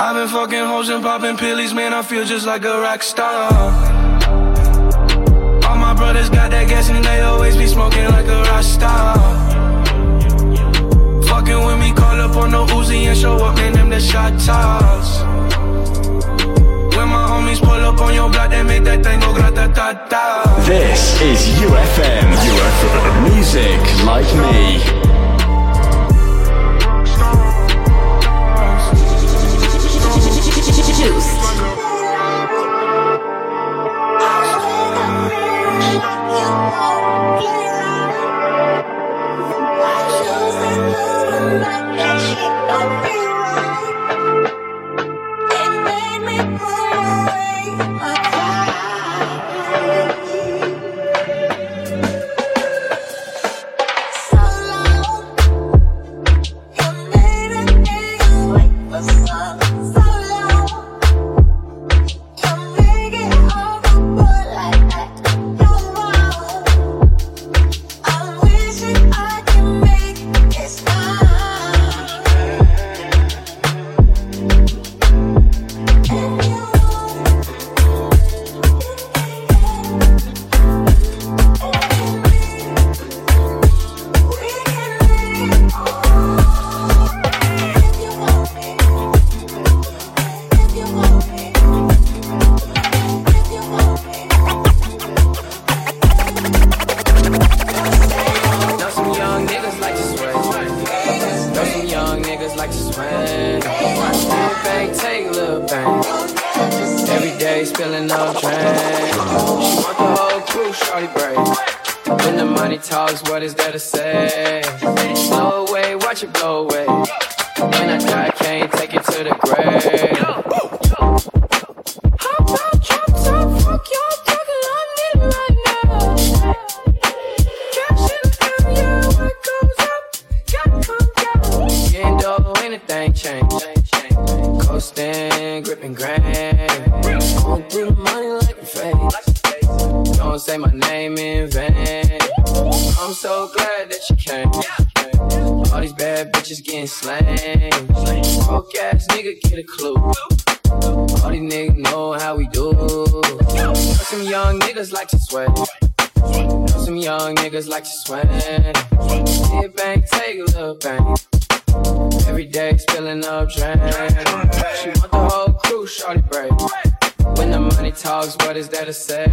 I've 0.00 0.14
been 0.14 0.28
fucking 0.28 0.64
hoes 0.64 0.88
and 0.88 1.04
popping 1.04 1.36
pillies, 1.36 1.72
man. 1.72 1.94
I 1.94 2.02
feel 2.02 2.24
just 2.24 2.46
like 2.46 2.64
a 2.64 2.80
rock 2.80 3.02
star. 3.02 3.97
Brothers 6.08 6.30
got 6.30 6.50
that 6.52 6.66
gas 6.70 6.88
and 6.88 7.04
they 7.04 7.20
always 7.20 7.54
be 7.54 7.66
smoking 7.66 8.06
like 8.06 8.24
a 8.24 8.40
rock 8.48 8.62
star. 8.62 9.12
Fucking 11.28 11.60
with 11.66 11.78
me, 11.78 11.92
call 11.92 12.18
up 12.18 12.34
on 12.34 12.50
the 12.50 12.64
Uzi 12.72 13.04
and 13.04 13.18
show 13.18 13.36
up, 13.36 13.56
man. 13.56 13.74
Them 13.74 13.90
the 13.90 14.00
shot 14.00 14.32
toss. 14.40 15.20
When 16.96 17.08
my 17.12 17.24
homies 17.28 17.60
pull 17.60 17.82
up 17.88 18.00
on 18.00 18.14
your 18.14 18.30
block, 18.30 18.48
they 18.48 18.62
make 18.62 18.84
that 18.84 19.02
grata 19.02 19.70
ta 19.76 19.92
ta. 20.08 20.64
This 20.64 21.20
is 21.20 21.40
YouFM. 21.60 22.28
YouFM. 22.48 23.28
Music 23.28 23.80
like 24.08 24.30
me. 24.40 25.37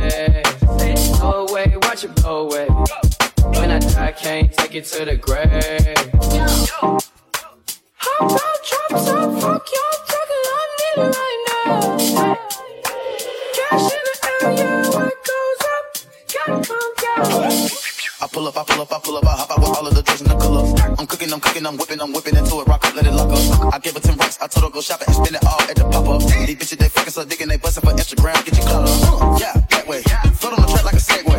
Say? 0.09 0.43
Blow 1.19 1.47
away, 1.47 1.73
watch 1.83 2.03
it 2.03 2.15
blow 2.15 2.47
away. 2.47 2.67
When 3.57 3.71
I 3.71 3.79
die, 3.79 4.07
I 4.07 4.11
can't 4.11 4.51
take 4.53 4.75
it 4.75 4.85
to 4.85 5.05
the 5.05 5.15
grave. 5.15 5.49
Hop 7.97 8.31
out, 8.31 8.39
drop 8.67 8.89
top, 8.89 9.41
fuck 9.41 9.67
y'all 9.73 9.99
talking, 10.11 10.45
I 10.47 10.65
need 10.77 10.97
it 11.01 11.15
right 11.15 11.39
now. 11.65 12.44
I 18.25 18.27
pull 18.27 18.47
up, 18.47 18.57
I 18.57 18.63
pull 18.63 18.81
up, 18.81 18.91
I 18.91 18.97
pull 18.97 19.17
up, 19.17 19.23
I 19.23 19.37
hop 19.37 19.51
out 19.51 19.59
with 19.59 19.77
all 19.77 19.85
of 19.85 19.93
the 19.93 20.01
drugs 20.01 20.21
and 20.21 20.31
the 20.31 20.35
color. 20.35 20.65
I'm 20.97 21.05
cooking, 21.05 21.31
I'm 21.31 21.39
cooking, 21.39 21.63
I'm 21.63 21.77
whipping, 21.77 22.01
I'm 22.01 22.11
whipping 22.11 22.35
into 22.35 22.57
it, 22.57 22.65
rock 22.65 22.83
up, 22.83 22.95
let 22.95 23.05
it 23.05 23.13
lock 23.13 23.29
up. 23.29 23.71
I 23.71 23.77
gave 23.77 23.93
her 23.93 23.99
10 23.99 24.17
racks, 24.17 24.41
I 24.41 24.47
told 24.47 24.65
her 24.65 24.71
go 24.73 24.81
shopping 24.81 25.05
and 25.05 25.15
spend 25.15 25.35
it 25.37 25.45
all 25.45 25.61
at 25.61 25.75
the 25.75 25.85
pop 25.93 26.09
up. 26.09 26.25
These 26.25 26.57
bitches, 26.57 26.79
they 26.81 26.89
fucking 26.89 27.13
so 27.13 27.23
digging, 27.23 27.49
they 27.49 27.57
busting 27.57 27.85
for 27.85 27.93
Instagram, 27.93 28.33
get 28.41 28.57
your 28.57 28.65
color. 28.65 28.89
Uh, 28.89 29.37
yeah, 29.37 29.53
that 29.69 29.85
way. 29.85 30.01
Float 30.41 30.57
on 30.57 30.65
the 30.65 30.69
track 30.73 30.85
like 30.89 30.97
a 30.97 31.05
Segway. 31.05 31.37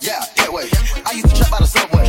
Yeah, 0.00 0.24
that 0.40 0.48
way. 0.48 0.64
I 1.04 1.12
used 1.12 1.28
to 1.28 1.36
trap 1.36 1.52
by 1.52 1.60
the 1.60 1.68
subway. 1.68 2.08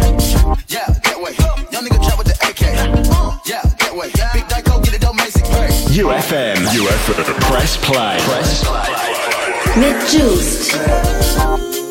Yeah, 0.71 0.87
that 0.87 1.19
way. 1.19 1.35
Young 1.75 1.83
nigga 1.83 1.99
trap 1.99 2.15
with 2.15 2.31
the 2.31 2.37
AK. 2.47 2.63
Uh, 3.11 3.35
yeah, 3.43 3.59
that 3.59 3.91
way. 3.91 4.07
Big 4.31 4.47
Dyko, 4.47 4.87
get 4.87 4.95
it, 4.95 5.03
don't 5.03 5.19
make 5.19 5.35
six 5.35 5.43
pay. 5.51 5.67
YouFM. 5.91 6.55
YouFM. 6.71 7.27
Press 7.51 7.75
play. 7.83 8.23
Press 8.23 8.63
play. 8.63 8.87
Mit 9.83 9.99
Juizzed. 10.07 11.86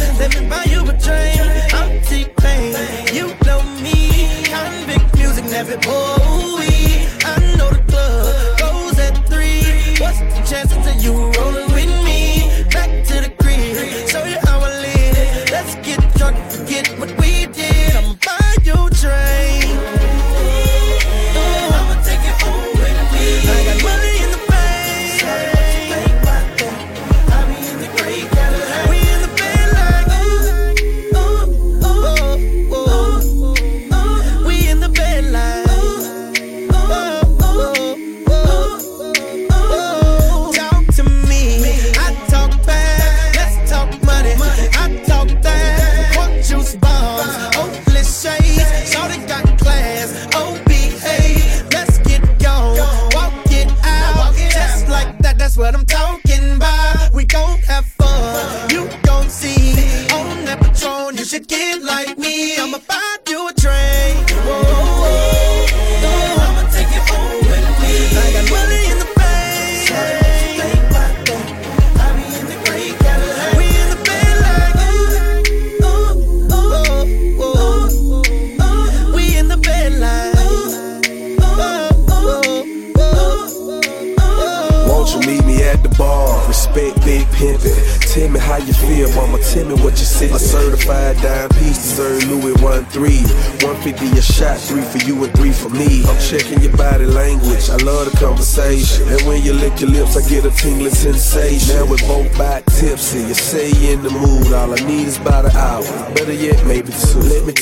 Let 0.00 0.34
me 0.34 0.48
buy 0.48 0.64
you 0.64 0.80
a 0.80 0.92
drink. 0.92 1.74
I'm 1.74 2.02
T-Pain. 2.02 3.14
You 3.14 3.28
know 3.46 3.62
me. 3.80 4.10
Konvict 4.50 5.16
music, 5.16 5.44
never 5.44 5.76
boy. 5.78 6.13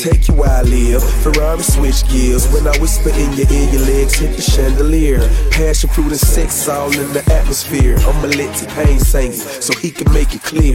take 0.02 0.26
you 0.26 0.34
where 0.34 0.50
I 0.50 0.62
live. 0.62 1.02
Ferrari 1.22 1.62
switch 1.62 2.06
gears. 2.08 2.50
When 2.52 2.66
I 2.66 2.76
whisper 2.78 3.10
in 3.10 3.32
your 3.34 3.50
ear, 3.52 3.70
your 3.70 3.82
legs 3.82 4.14
hit 4.14 4.34
the 4.34 4.42
chandelier. 4.42 5.20
Passion 5.50 5.88
fruit 5.90 6.10
and 6.10 6.18
sex 6.18 6.68
all 6.68 6.90
in 6.90 7.12
the 7.12 7.22
atmosphere. 7.32 7.96
I'm 7.98 8.24
a 8.24 8.28
lit 8.28 8.54
to 8.56 8.66
pain 8.74 8.98
saint, 8.98 9.34
so 9.34 9.72
he 9.78 9.90
can 9.90 10.12
make 10.12 10.34
it 10.34 10.42
clear. 10.42 10.74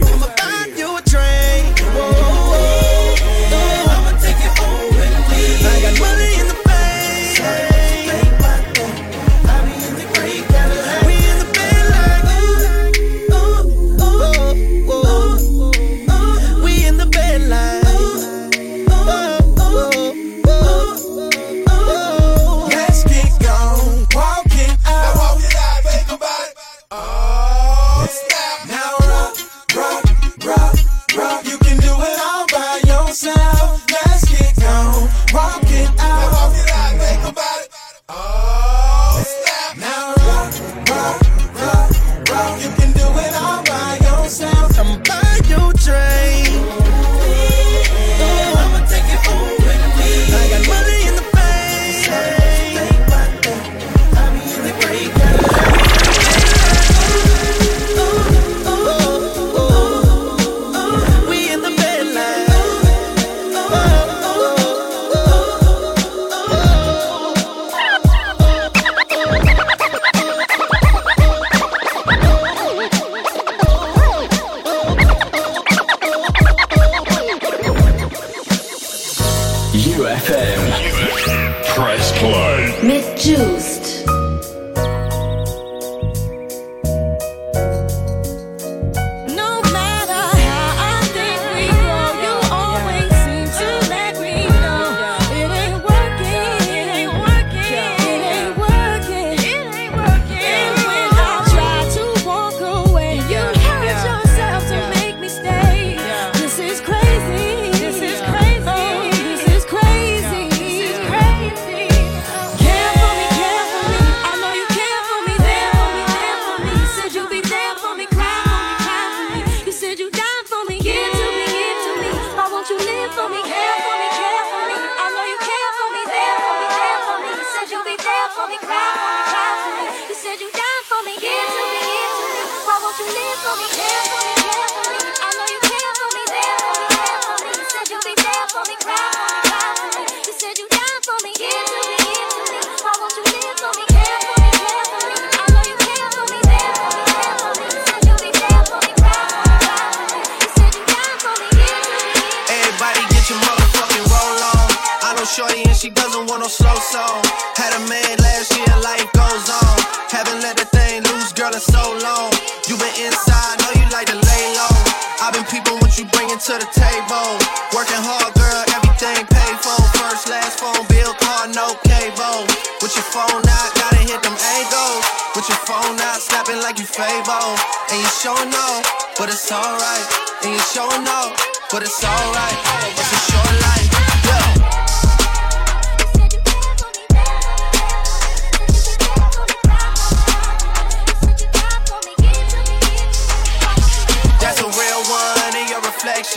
to 166.48 166.56
the 166.56 166.72
table. 166.72 167.36
Working 167.76 168.00
hard, 168.00 168.32
girl, 168.32 168.64
everything 168.72 169.20
paid 169.28 169.56
for. 169.60 169.76
First, 170.00 170.32
last 170.32 170.56
phone 170.56 170.80
bill, 170.88 171.12
car, 171.20 171.44
no 171.52 171.76
cable. 171.84 172.48
With 172.80 172.96
your 172.96 173.04
phone 173.04 173.44
out, 173.44 173.70
gotta 173.76 174.00
hit 174.00 174.16
them 174.24 174.32
angles. 174.32 175.04
With 175.36 175.44
your 175.44 175.60
phone 175.68 176.00
out, 176.00 176.24
snapping 176.24 176.64
like 176.64 176.80
you 176.80 176.88
Fabo. 176.88 177.52
And 177.92 178.00
you 178.00 178.08
showing 178.24 178.48
sure 178.48 178.56
off, 178.56 178.80
but 179.20 179.28
it's 179.28 179.52
alright. 179.52 180.06
And 180.40 180.56
you 180.56 180.62
showing 180.72 181.04
sure 181.04 181.04
off, 181.04 181.36
but 181.70 181.82
it's 181.82 182.00
alright. 182.00 182.56
It's 182.96 183.12
a 183.12 183.20
short 183.28 183.52
life. 183.60 183.67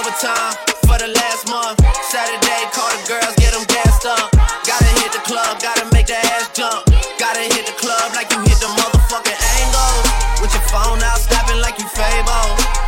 overtime 0.00 0.56
for 0.88 0.96
the 0.96 1.12
last 1.12 1.44
month. 1.48 1.76
Saturday, 2.08 2.62
call 2.72 2.88
the 2.88 3.04
girls, 3.04 3.34
get 3.36 3.52
them 3.52 3.64
gassed 3.68 4.06
up. 4.08 4.32
Gotta 4.64 4.90
hit 5.00 5.12
the 5.12 5.20
club, 5.28 5.60
gotta 5.60 5.84
make 5.92 6.06
the 6.08 6.16
ass 6.16 6.48
jump. 6.56 6.88
Gotta 7.20 7.44
hit 7.52 7.68
the 7.68 7.76
club 7.76 8.16
like 8.16 8.32
you 8.32 8.40
hit 8.48 8.58
the 8.64 8.70
motherfucking 8.80 9.40
angle. 9.60 9.96
With 10.40 10.52
your 10.56 10.64
phone 10.72 11.04
out, 11.04 11.20
snapping 11.20 11.60
like 11.60 11.76
you 11.78 11.88
Fabo. 11.92 12.40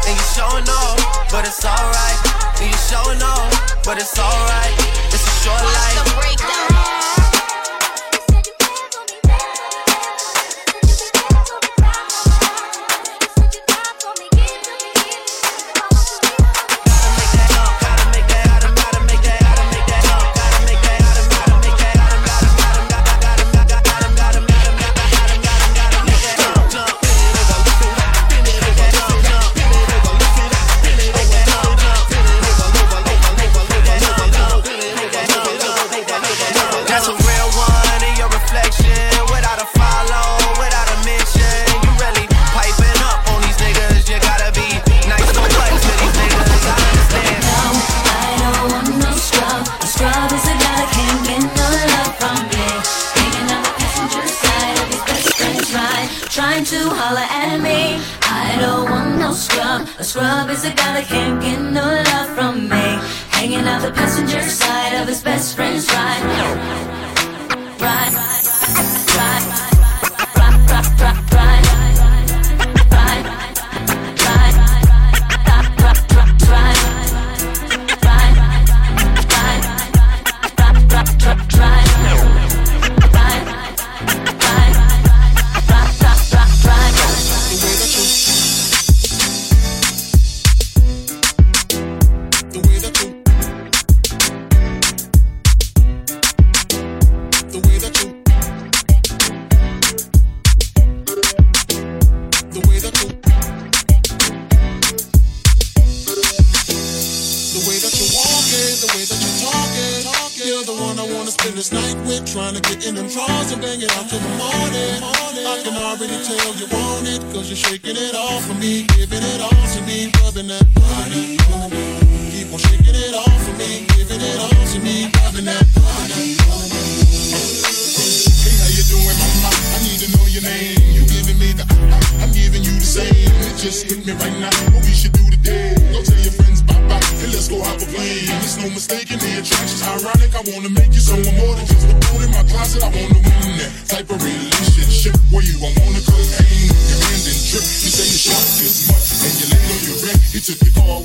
And 0.09 0.15
you 0.17 0.27
showing 0.33 0.69
off, 0.69 0.97
but 1.29 1.45
it's 1.45 1.65
alright. 1.65 2.19
And 2.61 2.73
you 2.73 2.81
showing 2.89 3.21
off, 3.21 3.85
but 3.85 4.01
it's 4.01 4.17
alright. 4.19 4.73
It's 5.13 5.27
a 5.27 5.35
short 5.45 5.61
life. 5.61 6.72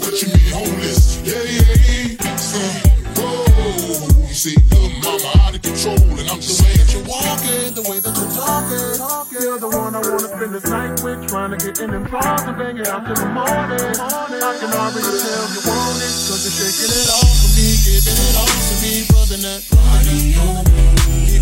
Car, 0.08 0.16
you 0.16 0.28
mean 0.32 0.52
homeless? 0.52 1.20
Yeah, 1.24 1.44
yeah, 1.44 2.16
uh, 2.24 2.78
whoa. 3.20 4.08
You 4.28 4.36
see, 4.36 4.56
little 4.72 4.92
mama 5.04 5.32
out 5.44 5.56
of 5.56 5.62
control, 5.62 6.00
and 6.00 6.28
I'm 6.30 6.40
just 6.40 6.64
saying 6.64 6.88
you're 6.96 7.08
walking, 7.08 7.74
the 7.76 7.84
way 7.90 8.00
that 8.00 8.14
you're 8.16 8.34
talking. 8.36 8.96
You're 9.38 9.60
the 9.60 9.68
one 9.68 9.96
I 9.96 10.00
wanna 10.00 10.32
spend 10.32 10.54
the 10.56 10.64
night 10.70 11.04
with, 11.04 11.28
trying 11.28 11.52
to 11.52 11.58
get 11.58 11.80
in 11.80 11.92
them 11.92 12.06
drawers 12.06 12.42
and 12.42 12.58
bang 12.58 12.78
it 12.78 12.88
out 12.88 13.06
till 13.06 13.16
the 13.16 13.28
morning. 13.28 13.96
I 14.00 14.54
can 14.60 14.72
already 14.72 15.12
tell 15.12 15.46
you 15.52 15.62
want 15.68 16.00
it, 16.00 16.14
cause 16.26 16.42
you're 16.46 16.56
shaking 16.56 16.92
it 16.92 17.10
off 17.12 17.28
for 17.28 17.52
me, 17.58 17.68
giving 17.84 18.18
it 18.18 18.36
all 18.40 18.48
to 18.48 18.76
me, 18.80 18.94
rubbing 19.12 19.44
that 19.44 19.62
body 19.68 20.20
on 20.40 20.64
me. 20.72 20.88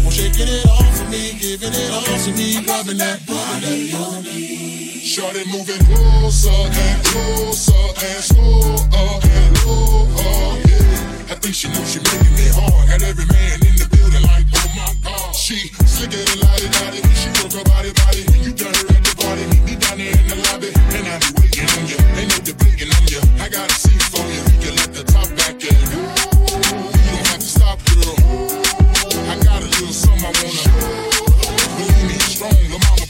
On 0.05 0.11
shaking 0.11 0.49
it 0.49 0.65
off 0.65 0.89
for 0.97 1.07
me, 1.09 1.37
giving 1.37 1.73
it 1.73 1.91
all 1.93 2.17
to 2.25 2.31
me, 2.33 2.47
rubbing 2.65 2.97
that 2.97 3.19
body 3.25 3.93
on 3.93 4.23
me. 4.23 4.84
Shorty 5.05 5.45
moving 5.53 5.77
closer 5.85 6.49
and 6.49 7.05
closer 7.05 7.77
and 7.77 8.23
slower 8.25 9.21
and 9.21 9.53
lower, 9.61 10.57
yeah. 10.65 11.29
I 11.29 11.37
think 11.37 11.53
she 11.53 11.69
knows 11.69 11.93
she 11.93 12.01
making 12.01 12.33
me 12.33 12.49
hard. 12.49 12.89
Had 12.89 13.03
every 13.05 13.29
man 13.29 13.61
in 13.69 13.77
the 13.77 13.85
building 13.85 14.25
like, 14.25 14.49
oh 14.49 14.65
my 14.73 14.89
god. 15.05 15.35
She 15.37 15.69
slicker 15.85 16.17
than 16.17 16.41
lottie 16.41 16.73
lottie. 16.81 17.05
She 17.13 17.29
work 17.37 17.53
her 17.53 17.61
body 17.69 17.93
body. 17.93 18.25
You 18.41 18.49
done 18.49 18.73
her 18.73 18.97
at 18.97 19.01
the 19.05 19.13
party. 19.13 19.45
Meet 19.53 19.63
me 19.69 19.75
down 19.77 20.01
there 20.01 20.09
in 20.09 20.25
the 20.25 20.37
lobby. 20.41 20.73
And 20.73 21.05
I 21.05 21.21
be 21.21 21.29
waiting 21.37 21.69
on 21.69 21.85
you. 21.85 22.01
Ain't 22.17 22.29
no 22.33 22.37
debating 22.41 22.89
on 22.89 23.05
you. 23.05 23.21
I 23.37 23.47
got 23.47 23.69
a 23.69 23.77
seat 23.77 24.01
for 24.09 24.25
you. 24.25 24.41
You 24.41 24.57
can 24.57 24.73
let 24.73 24.89
the 24.89 25.05
top 25.05 25.29
back 25.37 25.61
in. 25.61 25.79
You 25.85 26.01
don't 27.13 27.29
have 27.29 27.45
to 27.45 27.45
stop, 27.45 27.77
girl. 27.93 28.17
I 29.29 29.37
got 29.37 29.61
a 29.61 29.69
little 29.69 29.93
something 29.93 30.25
I 30.25 30.33
wanna. 30.33 30.65
Believe 31.77 32.09
me, 32.09 32.17
strong. 32.25 32.57
The 32.57 32.81
mama, 32.81 33.05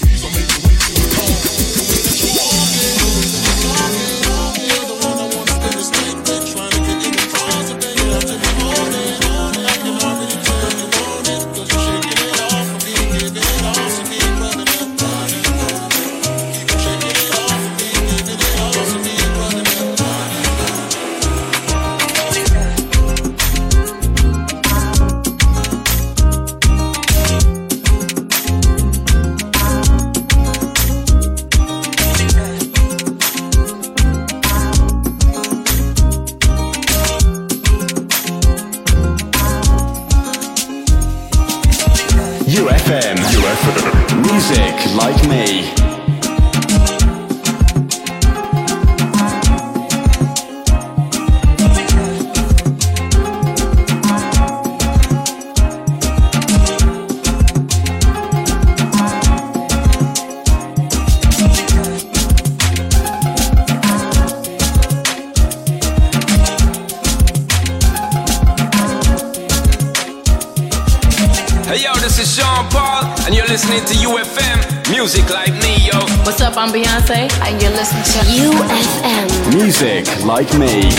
Music 75.15 75.33
Like 75.33 75.53
Me. 75.63 75.89
What's 76.25 76.41
up? 76.41 76.57
I'm 76.57 76.73
Beyonce, 76.73 77.31
and 77.41 77.61
you're 77.61 77.71
listening 77.71 78.03
to 78.03 78.19
YouFM. 78.35 79.55
Music 79.55 80.05
like 80.25 80.53
me. 80.59 80.91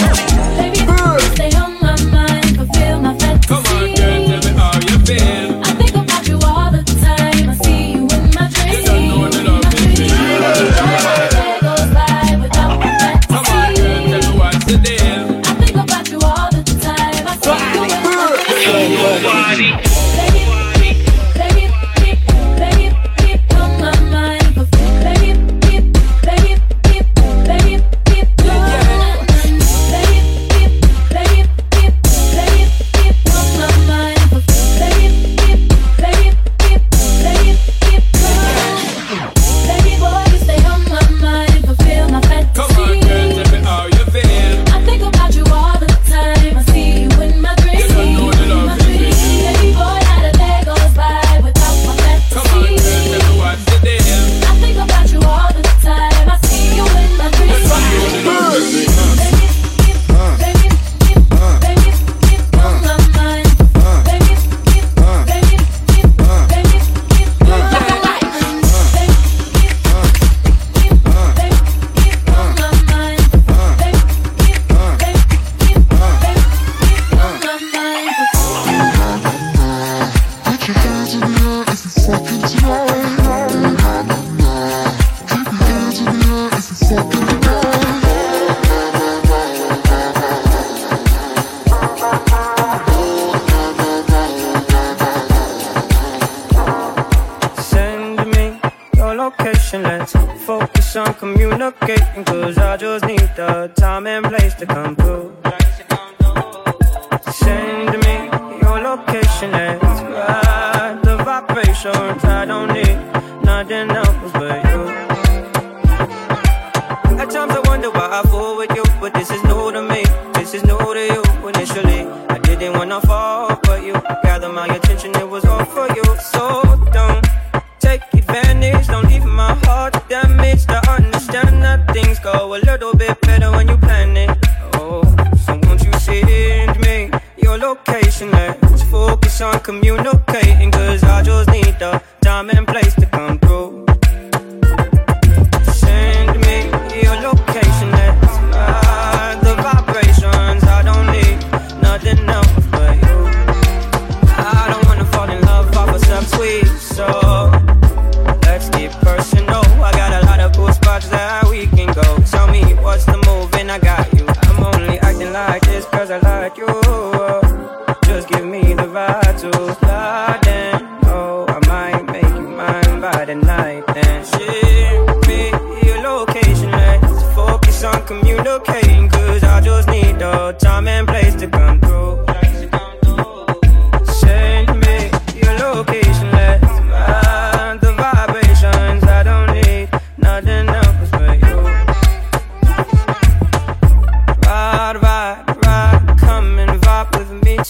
Stay 1.34 1.50
on 1.58 1.78
my 1.82 2.02
mind, 2.10 2.56
fulfill 2.56 3.00
my 3.00 3.14
fantasy. 3.18 3.46
Come 3.46 3.66
on, 3.66 3.94
girl, 3.94 4.26
tell 4.26 4.40
me 4.40 4.58
how 4.58 4.80
you 4.80 4.98
feel. 5.04 5.35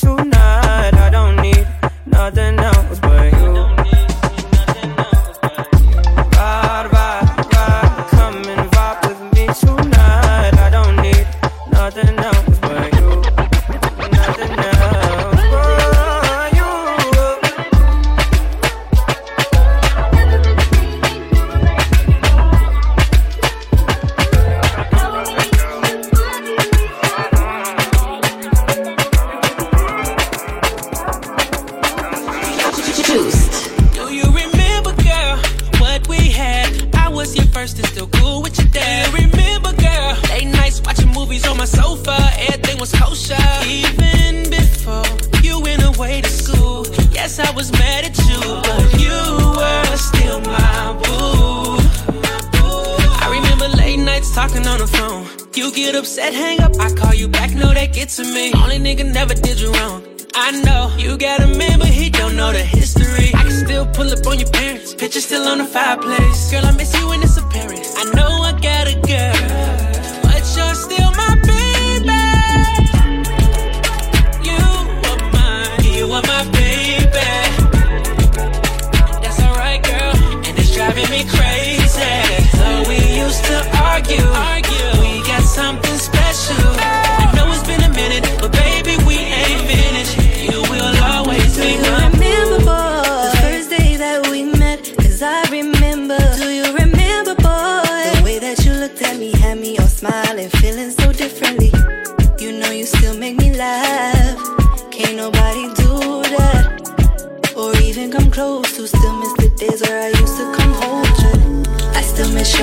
tonight. 0.06 0.35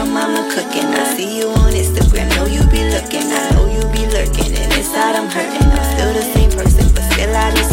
your 0.03 0.13
mama 0.13 0.47
cooking. 0.51 0.85
I 0.85 1.03
see 1.15 1.37
you 1.37 1.47
on 1.49 1.73
Instagram, 1.73 2.29
know 2.35 2.45
you 2.45 2.61
be 2.67 2.83
looking. 2.89 3.31
I 3.31 3.51
know 3.51 3.65
you 3.67 3.81
be 3.91 4.05
lurking, 4.11 4.53
and 4.55 4.73
inside 4.73 5.15
I'm 5.15 5.29
hurting. 5.29 5.67
I'm 5.67 5.85
still 5.93 6.13
the 6.13 6.21
same 6.33 6.51
person, 6.51 6.93
but 6.93 7.03
still 7.13 7.35
I 7.35 7.51
just 7.55 7.72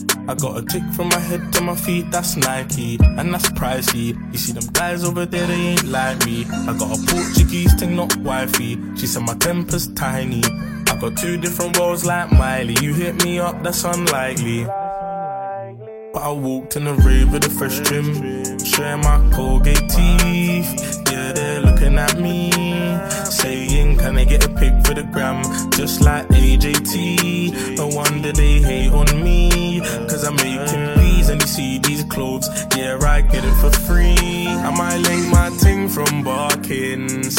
I 0.31 0.35
got 0.35 0.57
a 0.57 0.61
tick 0.65 0.83
from 0.93 1.09
my 1.09 1.19
head 1.19 1.51
to 1.51 1.61
my 1.61 1.75
feet, 1.75 2.09
that's 2.09 2.37
Nike, 2.37 2.97
and 3.01 3.33
that's 3.33 3.49
pricey. 3.49 4.15
You 4.31 4.37
see 4.37 4.53
them 4.53 4.63
guys 4.71 5.03
over 5.03 5.25
there, 5.25 5.45
they 5.45 5.53
ain't 5.53 5.83
like 5.83 6.25
me. 6.25 6.45
I 6.45 6.73
got 6.79 6.97
a 6.97 7.05
Portuguese 7.05 7.73
thing, 7.73 7.97
not 7.97 8.15
wifey. 8.15 8.79
She 8.95 9.07
said 9.07 9.23
my 9.23 9.33
temper's 9.33 9.87
tiny. 9.87 10.41
I 10.87 10.97
got 11.01 11.17
two 11.17 11.35
different 11.35 11.77
roles 11.77 12.05
like 12.05 12.31
Miley. 12.31 12.77
You 12.81 12.93
hit 12.93 13.21
me 13.25 13.39
up, 13.39 13.61
that's 13.61 13.83
unlikely. 13.83 14.63
But 16.13 16.23
I 16.23 16.31
walked 16.31 16.77
in 16.77 16.85
the 16.85 16.93
rave 16.93 17.31
with 17.33 17.45
a 17.45 17.49
fresh 17.49 17.79
trim, 17.81 18.13
sharing 18.59 19.01
my 19.01 19.17
Colgate 19.33 19.87
teeth. 19.89 21.01
Yeah, 21.11 21.31
they're 21.33 21.61
looking 21.61 21.97
at 21.97 22.17
me, 22.17 22.51
saying, 23.29 23.97
Can 23.97 24.17
I 24.17 24.25
get 24.25 24.45
a 24.45 24.49
pic 24.49 24.73
for 24.85 24.93
the 24.93 25.03
gram? 25.03 25.43
Just 25.71 26.01
like 26.01 26.27
AJT. 26.27 27.77
No 27.77 27.87
wonder 27.87 28.31
they 28.33 28.59
hate 28.61 28.91
on 28.91 29.23
me, 29.23 29.40
peas 30.37 31.29
and 31.29 31.41
you 31.41 31.47
see 31.47 31.79
these 31.79 32.03
clothes. 32.03 32.49
Yeah, 32.75 32.97
I 33.01 33.21
get 33.21 33.43
it 33.43 33.55
for 33.55 33.71
free. 33.71 34.20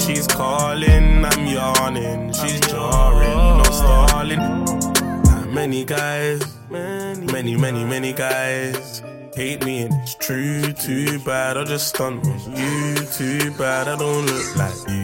she's 0.00 0.26
calling, 0.26 1.24
I'm 1.24 1.46
yawning, 1.46 2.32
she's 2.32 2.60
jarring, 2.60 3.58
no 3.58 3.64
stalling. 3.64 5.54
Many 5.54 5.84
guys, 5.84 6.42
many, 6.70 7.56
many, 7.56 7.84
many 7.84 8.12
guys 8.12 9.02
hate 9.34 9.64
me 9.64 9.82
and 9.82 9.94
it's 10.02 10.14
true. 10.14 10.72
Too 10.72 11.18
bad 11.20 11.56
I 11.56 11.64
just 11.64 11.88
stunt 11.88 12.26
on 12.26 12.56
you. 12.56 12.94
Too 13.06 13.50
bad 13.58 13.88
I 13.88 13.96
don't 13.96 14.26
look 14.26 14.56
like 14.56 14.88
you. 14.88 15.03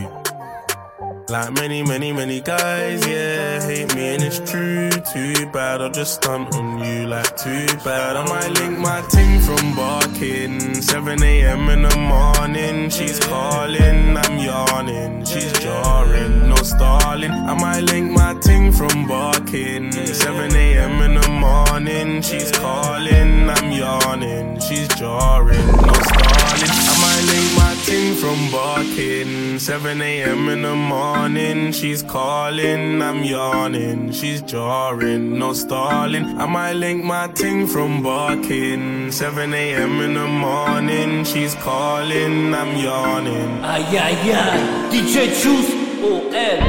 Like 1.30 1.52
many, 1.52 1.84
many, 1.84 2.12
many 2.12 2.40
guys, 2.40 3.06
yeah, 3.06 3.62
hate 3.64 3.94
me 3.94 4.14
and 4.14 4.22
it's 4.22 4.40
true. 4.50 4.90
Too 4.90 5.46
bad 5.52 5.80
I 5.80 5.88
just 5.88 6.14
stunt 6.14 6.52
on 6.56 6.82
you. 6.82 7.06
Like 7.06 7.36
too 7.36 7.66
bad 7.84 8.16
I 8.16 8.26
might 8.26 8.50
link 8.58 8.76
my 8.80 9.00
ting 9.10 9.38
from 9.38 9.76
barking. 9.76 10.74
7 10.74 11.22
a.m. 11.22 11.68
in 11.68 11.82
the 11.82 11.96
morning, 11.96 12.90
she's 12.90 13.20
calling, 13.20 14.16
I'm 14.16 14.38
yawning, 14.38 15.24
she's 15.24 15.52
jarring, 15.60 16.48
no 16.48 16.56
stalling. 16.56 17.30
I 17.30 17.54
might 17.54 17.84
link 17.84 18.10
my 18.10 18.34
ting 18.40 18.72
from 18.72 19.06
barking. 19.06 19.92
7 19.92 20.56
a.m. 20.56 21.00
in 21.02 21.14
the 21.14 21.28
morning, 21.28 22.22
she's 22.22 22.50
calling, 22.50 23.48
I'm 23.48 23.59
yawning, 23.80 24.60
she's 24.60 24.88
jarring, 25.00 25.66
no 25.88 25.94
stalling. 26.08 26.72
I 26.92 26.94
might 27.04 27.24
link 27.32 27.48
my 27.62 27.72
ting 27.86 28.14
from 28.22 28.38
barking. 28.50 29.58
7 29.58 30.02
a.m. 30.02 30.48
in 30.48 30.62
the 30.62 30.74
morning, 30.74 31.72
she's 31.72 32.02
calling, 32.02 33.00
I'm 33.00 33.22
yawning, 33.24 34.12
she's 34.12 34.42
jarring, 34.42 35.38
no 35.38 35.52
stalling. 35.54 36.24
I 36.38 36.46
might 36.46 36.74
link 36.84 37.04
my 37.04 37.28
ting 37.28 37.66
from 37.66 38.02
barking. 38.02 39.10
7 39.10 39.54
a.m. 39.54 40.00
in 40.06 40.14
the 40.14 40.26
morning, 40.26 41.24
she's 41.24 41.54
calling, 41.54 42.54
I'm 42.54 42.72
yawning. 42.76 43.50
Ay, 43.64 43.84
ay, 44.06 44.16
ay, 44.44 44.60
DJ 44.92 45.14
Juice, 45.40 45.72
OL. 46.08 46.60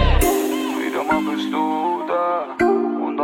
Wieder 0.79 1.03
mal 1.09 1.21
bist 1.29 1.51
du 1.51 2.05
da 2.07 2.55
und 3.05 3.19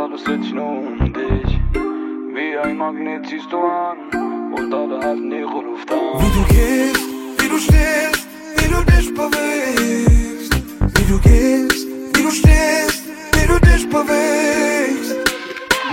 Wie 2.58 2.64
ein 2.64 2.76
Magnet 2.76 3.24
ziehst 3.28 3.52
du 3.52 3.58
an 3.58 3.98
und 4.52 4.74
alle 4.74 4.98
halten 5.00 5.30
ihre 5.30 5.62
Luft 5.62 5.88
an. 5.92 6.18
Wie 6.18 6.30
du 6.34 6.44
gehst, 6.48 7.04
wie 7.38 7.48
du 7.48 7.56
stehst, 7.56 8.26
wie 8.56 8.68
du 8.68 8.82
dich 8.82 9.14
bewegst. 9.14 10.52
Wie 10.96 11.04
du 11.04 11.20
gehst, 11.20 11.86
wie 12.14 12.22
du 12.22 12.30
stehst, 12.32 13.04
wie 13.34 13.46
du 13.46 13.60
dich 13.60 13.88
bewegst. 13.88 15.14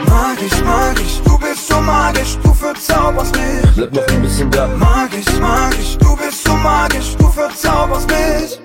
Magisch, 0.09 0.63
magisch, 0.63 1.21
du 1.23 1.37
bist 1.37 1.67
so 1.67 1.79
magisch, 1.81 2.35
du 2.41 2.51
verzauberst 2.51 3.35
mich. 3.35 3.75
Bleib 3.75 3.93
noch 3.93 4.07
ein 4.07 4.21
bisschen 4.23 4.49
da. 4.49 4.67
Magisch, 4.67 5.39
magisch, 5.39 5.97
du 5.99 6.15
bist 6.15 6.43
so 6.43 6.53
magisch, 6.55 7.15
du 7.15 7.27
verzauberst 7.27 8.09
mich. 8.09 8.59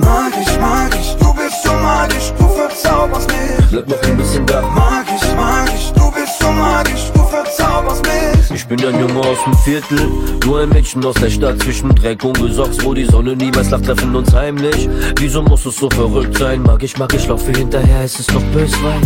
Magisch, 0.00 0.58
magisch, 0.58 1.16
du 1.20 1.34
bist 1.34 1.62
so 1.62 1.72
magisch, 1.72 2.32
du 2.38 2.48
verzauberst 2.48 3.28
mich. 3.28 3.70
Bleib 3.70 3.88
noch 3.88 4.02
ein 4.02 4.16
bisschen 4.16 4.46
da. 4.46 4.62
Magisch, 4.62 5.34
magisch, 5.36 5.92
du 5.94 6.10
bist 6.12 6.38
so 6.40 6.50
magisch, 6.50 7.10
du 7.12 7.22
verzauberst 7.24 8.02
mich. 8.04 8.50
Ich 8.54 8.66
bin 8.66 8.84
ein 8.86 8.98
Junge 8.98 9.20
aus 9.20 9.38
dem 9.44 9.54
Viertel, 9.58 10.08
nur 10.46 10.60
ein 10.60 10.68
Mädchen 10.70 11.04
aus 11.04 11.16
der 11.16 11.30
Stadt 11.30 11.60
zwischen 11.62 11.94
Dreck 11.94 12.24
und 12.24 12.38
Gesocks, 12.40 12.82
wo 12.82 12.94
die 12.94 13.04
Sonne 13.04 13.36
niemals 13.36 13.70
lacht, 13.70 13.84
treffen 13.84 14.14
uns 14.16 14.32
heimlich. 14.32 14.88
Wieso 15.18 15.42
muss 15.42 15.66
es 15.66 15.76
so 15.76 15.90
verrückt 15.90 16.38
sein? 16.38 16.62
Mag 16.62 16.82
ich, 16.82 16.96
mag 16.96 17.12
ich, 17.12 17.26
laufe 17.28 17.52
hinterher, 17.52 18.04
es 18.04 18.18
ist 18.18 18.34
doch 18.34 18.42
Böswein. 18.54 19.02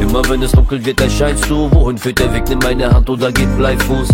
Immer 0.00 0.26
wenn 0.28 0.42
es 0.42 0.52
dunkel 0.52 0.84
wird, 0.84 1.00
erscheinst 1.00 1.48
du. 1.50 1.70
Wohin 1.72 1.98
führt 1.98 2.18
der 2.18 2.32
Weg? 2.32 2.48
Nimm 2.48 2.60
meine 2.60 2.90
Hand 2.90 3.08
oder 3.10 3.30
gib 3.30 3.54
Bleifuß. 3.56 4.08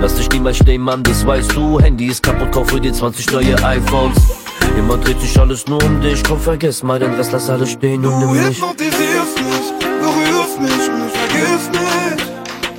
Lass 0.00 0.16
dich 0.16 0.28
niemals 0.30 0.58
stehen, 0.58 0.82
Mann, 0.82 1.02
das 1.02 1.26
weißt 1.26 1.54
du. 1.56 1.80
Handy 1.80 2.06
ist 2.06 2.22
kaputt, 2.22 2.52
kaufe 2.52 2.80
dir 2.80 2.92
20 2.92 3.32
neue 3.32 3.64
iPhones. 3.64 4.43
Immer 4.78 4.96
dreht 4.98 5.20
sich 5.20 5.38
alles 5.38 5.66
nur 5.66 5.82
um 5.84 6.00
dich. 6.00 6.22
Komm, 6.24 6.40
vergiss 6.40 6.82
mal 6.82 6.98
den 6.98 7.14
Rest, 7.14 7.32
lass 7.32 7.48
alles 7.50 7.70
stehen 7.72 8.04
und 8.04 8.20
Du 8.20 8.26
nimm 8.32 8.46
mich. 8.46 8.58
hypnotisierst 8.58 9.36
mich, 9.38 9.72
berührst 10.00 10.60
mich 10.60 10.88
und 10.90 11.06
ich 11.06 11.12
vergiss 11.18 11.64
nicht. 11.70 12.32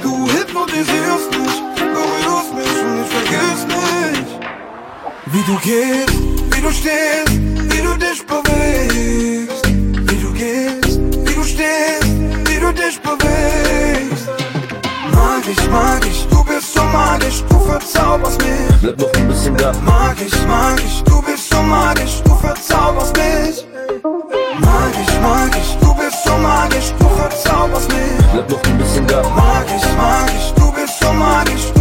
Du 0.03 0.27
hypnotisierst 0.27 1.31
mich, 1.31 1.57
berührst 1.77 2.53
mich 2.53 2.77
und 2.83 3.01
ich 3.01 3.09
vergiss 3.15 3.61
nicht. 3.67 4.29
Wie 5.27 5.43
du 5.51 5.55
gehst, 5.59 6.13
wie 6.53 6.61
du 6.61 6.71
stehst, 6.71 7.31
wie 7.71 7.81
du 7.81 7.93
dich 7.97 8.25
bewegst. 8.25 9.65
Wie 10.09 10.21
du 10.21 10.31
gehst, 10.33 10.99
wie 11.27 11.33
du 11.33 11.43
stehst, 11.43 12.07
wie 12.47 12.59
du 12.59 12.71
dich 12.73 12.99
bewegst. 13.01 14.27
Du 15.11 15.51
bist 15.51 16.29
so 16.29 16.34
magisch, 16.95 17.43
du 17.49 17.59
verzauberst 17.59 18.41
mich. 18.41 18.79
Bleib 18.81 18.99
noch 18.99 19.13
ein 19.13 19.27
bisschen 19.27 19.55
da. 19.57 19.71
Magisch, 19.83 20.37
magisch, 20.47 21.03
du 21.05 21.21
bist 21.21 21.49
so 21.49 21.61
magisch, 21.61 22.21
du 22.23 22.35
verzauberst 22.35 23.15
mich. 23.17 23.65
Magisch, 24.59 25.15
magisch, 25.21 25.71
du 25.81 25.93
bist 25.95 26.23
so 26.23 26.37
magisch, 26.37 26.89
du 26.99 27.07
verzauberst 27.19 27.89
mich. 27.89 28.25
Bleib 28.33 28.49
noch 28.49 28.63
ein 28.63 28.77
bisschen 28.77 29.07
da. 29.07 29.21
Magisch, 29.21 29.87
magisch, 29.97 30.47
du 30.55 30.71
bist 30.71 30.99
so 30.99 31.11
magisch. 31.13 31.74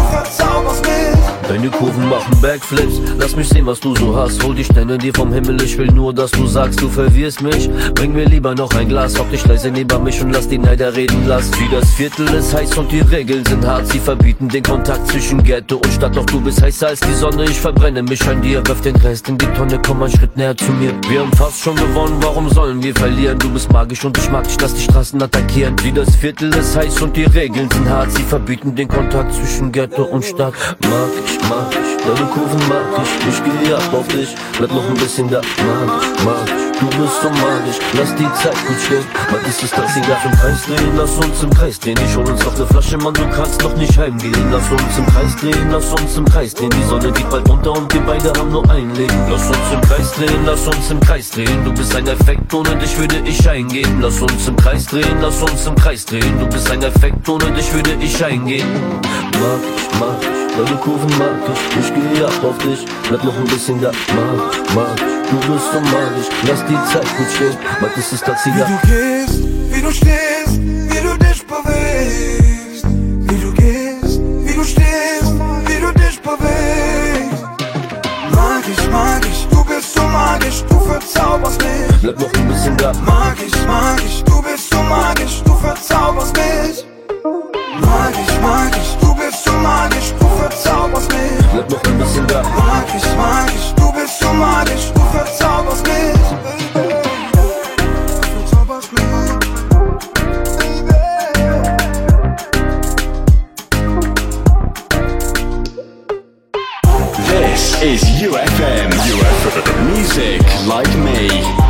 Deine 1.54 1.70
Kurven 1.70 2.08
machen 2.08 2.36
Backflips. 2.42 3.00
Lass 3.16 3.36
mich 3.36 3.48
sehen, 3.48 3.64
was 3.64 3.78
du 3.78 3.94
so 3.94 4.16
hast. 4.16 4.42
Hol 4.42 4.56
die 4.56 4.64
Sterne 4.64 4.98
dir 4.98 5.14
vom 5.14 5.32
Himmel. 5.32 5.62
Ich 5.62 5.78
will 5.78 5.86
nur, 5.86 6.12
dass 6.12 6.32
du 6.32 6.48
sagst, 6.48 6.82
du 6.82 6.88
verwirrst 6.88 7.42
mich. 7.42 7.70
Bring 7.94 8.12
mir 8.12 8.24
lieber 8.24 8.56
noch 8.56 8.74
ein 8.74 8.88
Glas. 8.88 9.16
Hock 9.16 9.30
dich 9.30 9.46
leise 9.46 9.70
neben 9.70 10.02
mich 10.02 10.20
und 10.20 10.32
lass 10.32 10.48
die 10.48 10.58
Neider 10.58 10.96
reden. 10.96 11.28
Lass 11.28 11.52
wie 11.60 11.68
das 11.70 11.88
Viertel 11.92 12.26
ist 12.34 12.52
heiß 12.52 12.76
und 12.76 12.90
die 12.90 13.02
Regeln 13.02 13.44
sind 13.44 13.64
hart. 13.64 13.86
Sie 13.86 14.00
verbieten 14.00 14.48
den 14.48 14.64
Kontakt 14.64 15.06
zwischen 15.06 15.44
Ghetto 15.44 15.76
und 15.76 15.92
Stadt. 15.92 16.16
Doch 16.16 16.26
du 16.26 16.40
bist 16.40 16.60
heißer 16.60 16.88
als 16.88 16.98
die 16.98 17.14
Sonne. 17.14 17.44
Ich 17.44 17.60
verbrenne 17.60 18.02
mich 18.02 18.26
an 18.26 18.42
dir. 18.42 18.60
Wirf 18.66 18.80
den 18.80 18.96
Rest 18.96 19.28
in 19.28 19.38
die 19.38 19.46
Tonne. 19.46 19.80
Komm 19.86 20.02
einen 20.02 20.12
Schritt 20.12 20.36
näher 20.36 20.56
zu 20.56 20.72
mir. 20.72 20.92
Wir 21.08 21.20
haben 21.20 21.32
fast 21.34 21.60
schon 21.60 21.76
gewonnen. 21.76 22.16
Warum 22.20 22.48
sollen 22.50 22.82
wir 22.82 22.96
verlieren? 22.96 23.38
Du 23.38 23.48
bist 23.50 23.72
magisch 23.72 24.04
und 24.04 24.18
ich 24.18 24.28
mag 24.28 24.42
dich. 24.42 24.60
Lass 24.60 24.74
die 24.74 24.82
Straßen 24.82 25.22
attackieren. 25.22 25.76
Wie 25.84 25.92
das 25.92 26.16
Viertel 26.16 26.52
ist 26.52 26.74
heiß 26.76 27.00
und 27.00 27.16
die 27.16 27.26
Regeln 27.26 27.70
sind 27.70 27.88
hart. 27.88 28.10
Sie 28.10 28.24
verbieten 28.24 28.74
den 28.74 28.88
Kontakt 28.88 29.32
zwischen 29.34 29.70
Ghetto 29.70 30.02
und 30.02 30.24
Stadt. 30.24 30.54
Mag 30.80 31.10
ich, 31.24 31.43
mag 31.48 31.68
ich. 31.70 32.04
Deine 32.04 32.28
Kurven 32.30 32.68
mag 32.68 32.84
ich, 33.02 33.28
ich 33.28 33.44
gehe 33.44 33.76
ab 33.76 33.92
auf 33.92 34.08
dich. 34.08 34.34
Bleib 34.58 34.70
noch 34.70 34.88
ein 34.88 34.94
bisschen 34.94 35.28
da, 35.28 35.40
mag 35.40 36.02
ich, 36.02 36.24
mag 36.24 36.44
ich. 36.46 36.64
Du 36.80 36.86
bist 36.86 37.22
so 37.22 37.30
magisch, 37.30 37.78
lass 37.94 38.14
die 38.16 38.28
Zeit 38.42 38.56
gut 38.66 38.76
stehen. 38.84 39.04
Was 39.30 39.48
ist 39.48 39.62
es, 39.62 39.94
sie 39.94 40.00
gleich 40.00 40.24
im 40.24 40.32
Kreis 40.32 40.66
drehen? 40.66 40.96
Lass 40.96 41.12
uns 41.16 41.42
im 41.42 41.50
Kreis 41.50 41.78
drehen. 41.78 41.96
Ich 42.04 42.16
hol 42.16 42.28
uns 42.28 42.44
auf 42.44 42.58
ne 42.58 42.66
Flasche, 42.66 42.98
Mann, 42.98 43.14
du 43.14 43.26
kannst 43.30 43.62
noch 43.62 43.74
nicht 43.76 43.96
heimgehen. 43.96 44.34
Lass 44.50 44.70
uns 44.70 44.98
im 44.98 45.06
Kreis 45.06 45.36
drehen, 45.36 45.70
lass 45.70 45.92
uns 45.92 46.16
im 46.16 46.24
Kreis 46.24 46.52
drehen. 46.52 46.70
Die 46.70 46.82
Sonne 46.88 47.12
geht 47.12 47.30
bald 47.30 47.48
unter 47.48 47.72
und 47.72 47.92
wir 47.94 48.00
beide 48.00 48.32
haben 48.38 48.50
nur 48.50 48.68
ein 48.70 48.92
Leben. 48.94 49.14
Lass 49.30 49.46
uns 49.46 49.72
im 49.72 49.80
Kreis 49.82 50.12
drehen, 50.12 50.44
lass 50.44 50.66
uns 50.66 50.90
im 50.90 51.00
Kreis 51.00 51.30
drehen. 51.30 51.64
Du 51.64 51.72
bist 51.72 51.94
ein 51.94 52.06
Effekt, 52.06 52.52
ohne 52.52 52.76
dich 52.76 52.98
würde 52.98 53.22
ich 53.24 53.48
eingehen. 53.48 54.00
Lass 54.00 54.20
uns 54.20 54.48
im 54.48 54.56
Kreis 54.56 54.86
drehen, 54.86 55.16
lass 55.22 55.40
uns 55.42 55.66
im 55.66 55.76
Kreis 55.76 56.04
drehen. 56.04 56.38
Du 56.40 56.46
bist 56.46 56.70
ein 56.70 56.82
Effekt, 56.82 57.28
ohne 57.28 57.50
dich 57.52 57.72
würde 57.72 57.92
ich 58.00 58.22
eingehen. 58.24 58.68
Mag 59.40 59.60
ich, 59.76 60.00
mag 60.00 60.16
ich, 60.20 60.43
deine 60.56 60.76
Kurven 60.78 61.10
mag 61.18 61.42
ich. 61.52 61.80
Ich 61.80 61.94
gehe 61.94 62.26
ab 62.26 62.44
auf 62.44 62.58
dich, 62.58 62.84
bleib 63.08 63.24
noch 63.24 63.36
ein 63.36 63.44
bisschen 63.44 63.80
da. 63.80 63.90
Mag 63.90 64.52
ich, 64.52 64.74
mag 64.74 64.96
ich. 64.96 65.14
Du 65.30 65.52
bist 65.52 65.72
so 65.72 65.80
magisch, 65.80 66.28
lass 66.46 66.64
die 66.66 66.92
Zeit 66.92 67.06
gut 67.16 67.30
stehen. 67.34 67.56
Was 67.80 67.96
ist 67.96 68.12
es, 68.12 68.20
dass 68.20 68.44
sie 68.44 68.50
Wie 68.54 68.60
du 68.60 68.78
gehst, 68.86 69.42
wie 69.72 69.82
du 69.82 69.90
stehst, 69.90 70.60
wie 70.60 71.00
du 71.00 71.18
dich 71.18 71.46
bewegst. 71.46 72.84
Wie 72.84 73.40
du 73.40 73.52
gehst, 73.52 74.20
wie 74.20 74.54
du 74.54 74.64
stehst, 74.64 75.32
wie 75.66 75.80
du 75.80 75.92
dich 75.92 76.20
bewegst. 76.20 77.42
Mag 78.30 78.64
ich, 78.70 78.90
mag 78.90 79.22
ich, 79.26 79.46
du 79.48 79.64
bist 79.64 79.94
so 79.94 80.02
magisch, 80.02 80.62
du 80.68 80.78
verzauberst 80.80 81.60
mich. 81.62 82.00
Bleib 82.02 82.20
noch 82.20 82.32
ein 82.34 82.48
bisschen 82.48 82.76
da. 82.76 82.92
Mag 83.04 83.36
ich, 83.44 83.66
mag 83.66 84.00
ich, 84.04 84.22
du 84.24 84.42
bist 84.42 84.70
so 84.70 84.82
magisch, 84.82 85.42
du 85.44 85.54
verzauberst 85.54 86.36
mich. 86.36 86.86
Mag 87.80 88.12
ich, 88.12 89.03
Bleib 91.54 91.70
noch 91.70 91.84
ein 91.84 91.98
bisschen 91.98 92.26
da. 92.26 92.42
Mag 92.42 92.84
ich, 92.96 93.16
mag 93.16 93.48
ich, 93.54 93.72
du 93.74 93.92
bist 93.92 94.18
so 94.18 94.28
magisch, 94.32 94.90
du 94.92 95.00
verzauberst 95.16 95.86
mich. 95.86 96.14
This 107.28 107.80
is 107.82 108.20
YouFM. 108.20 108.90
YouFM. 109.06 109.94
Music 109.94 110.42
like 110.66 110.92
me. 110.96 111.63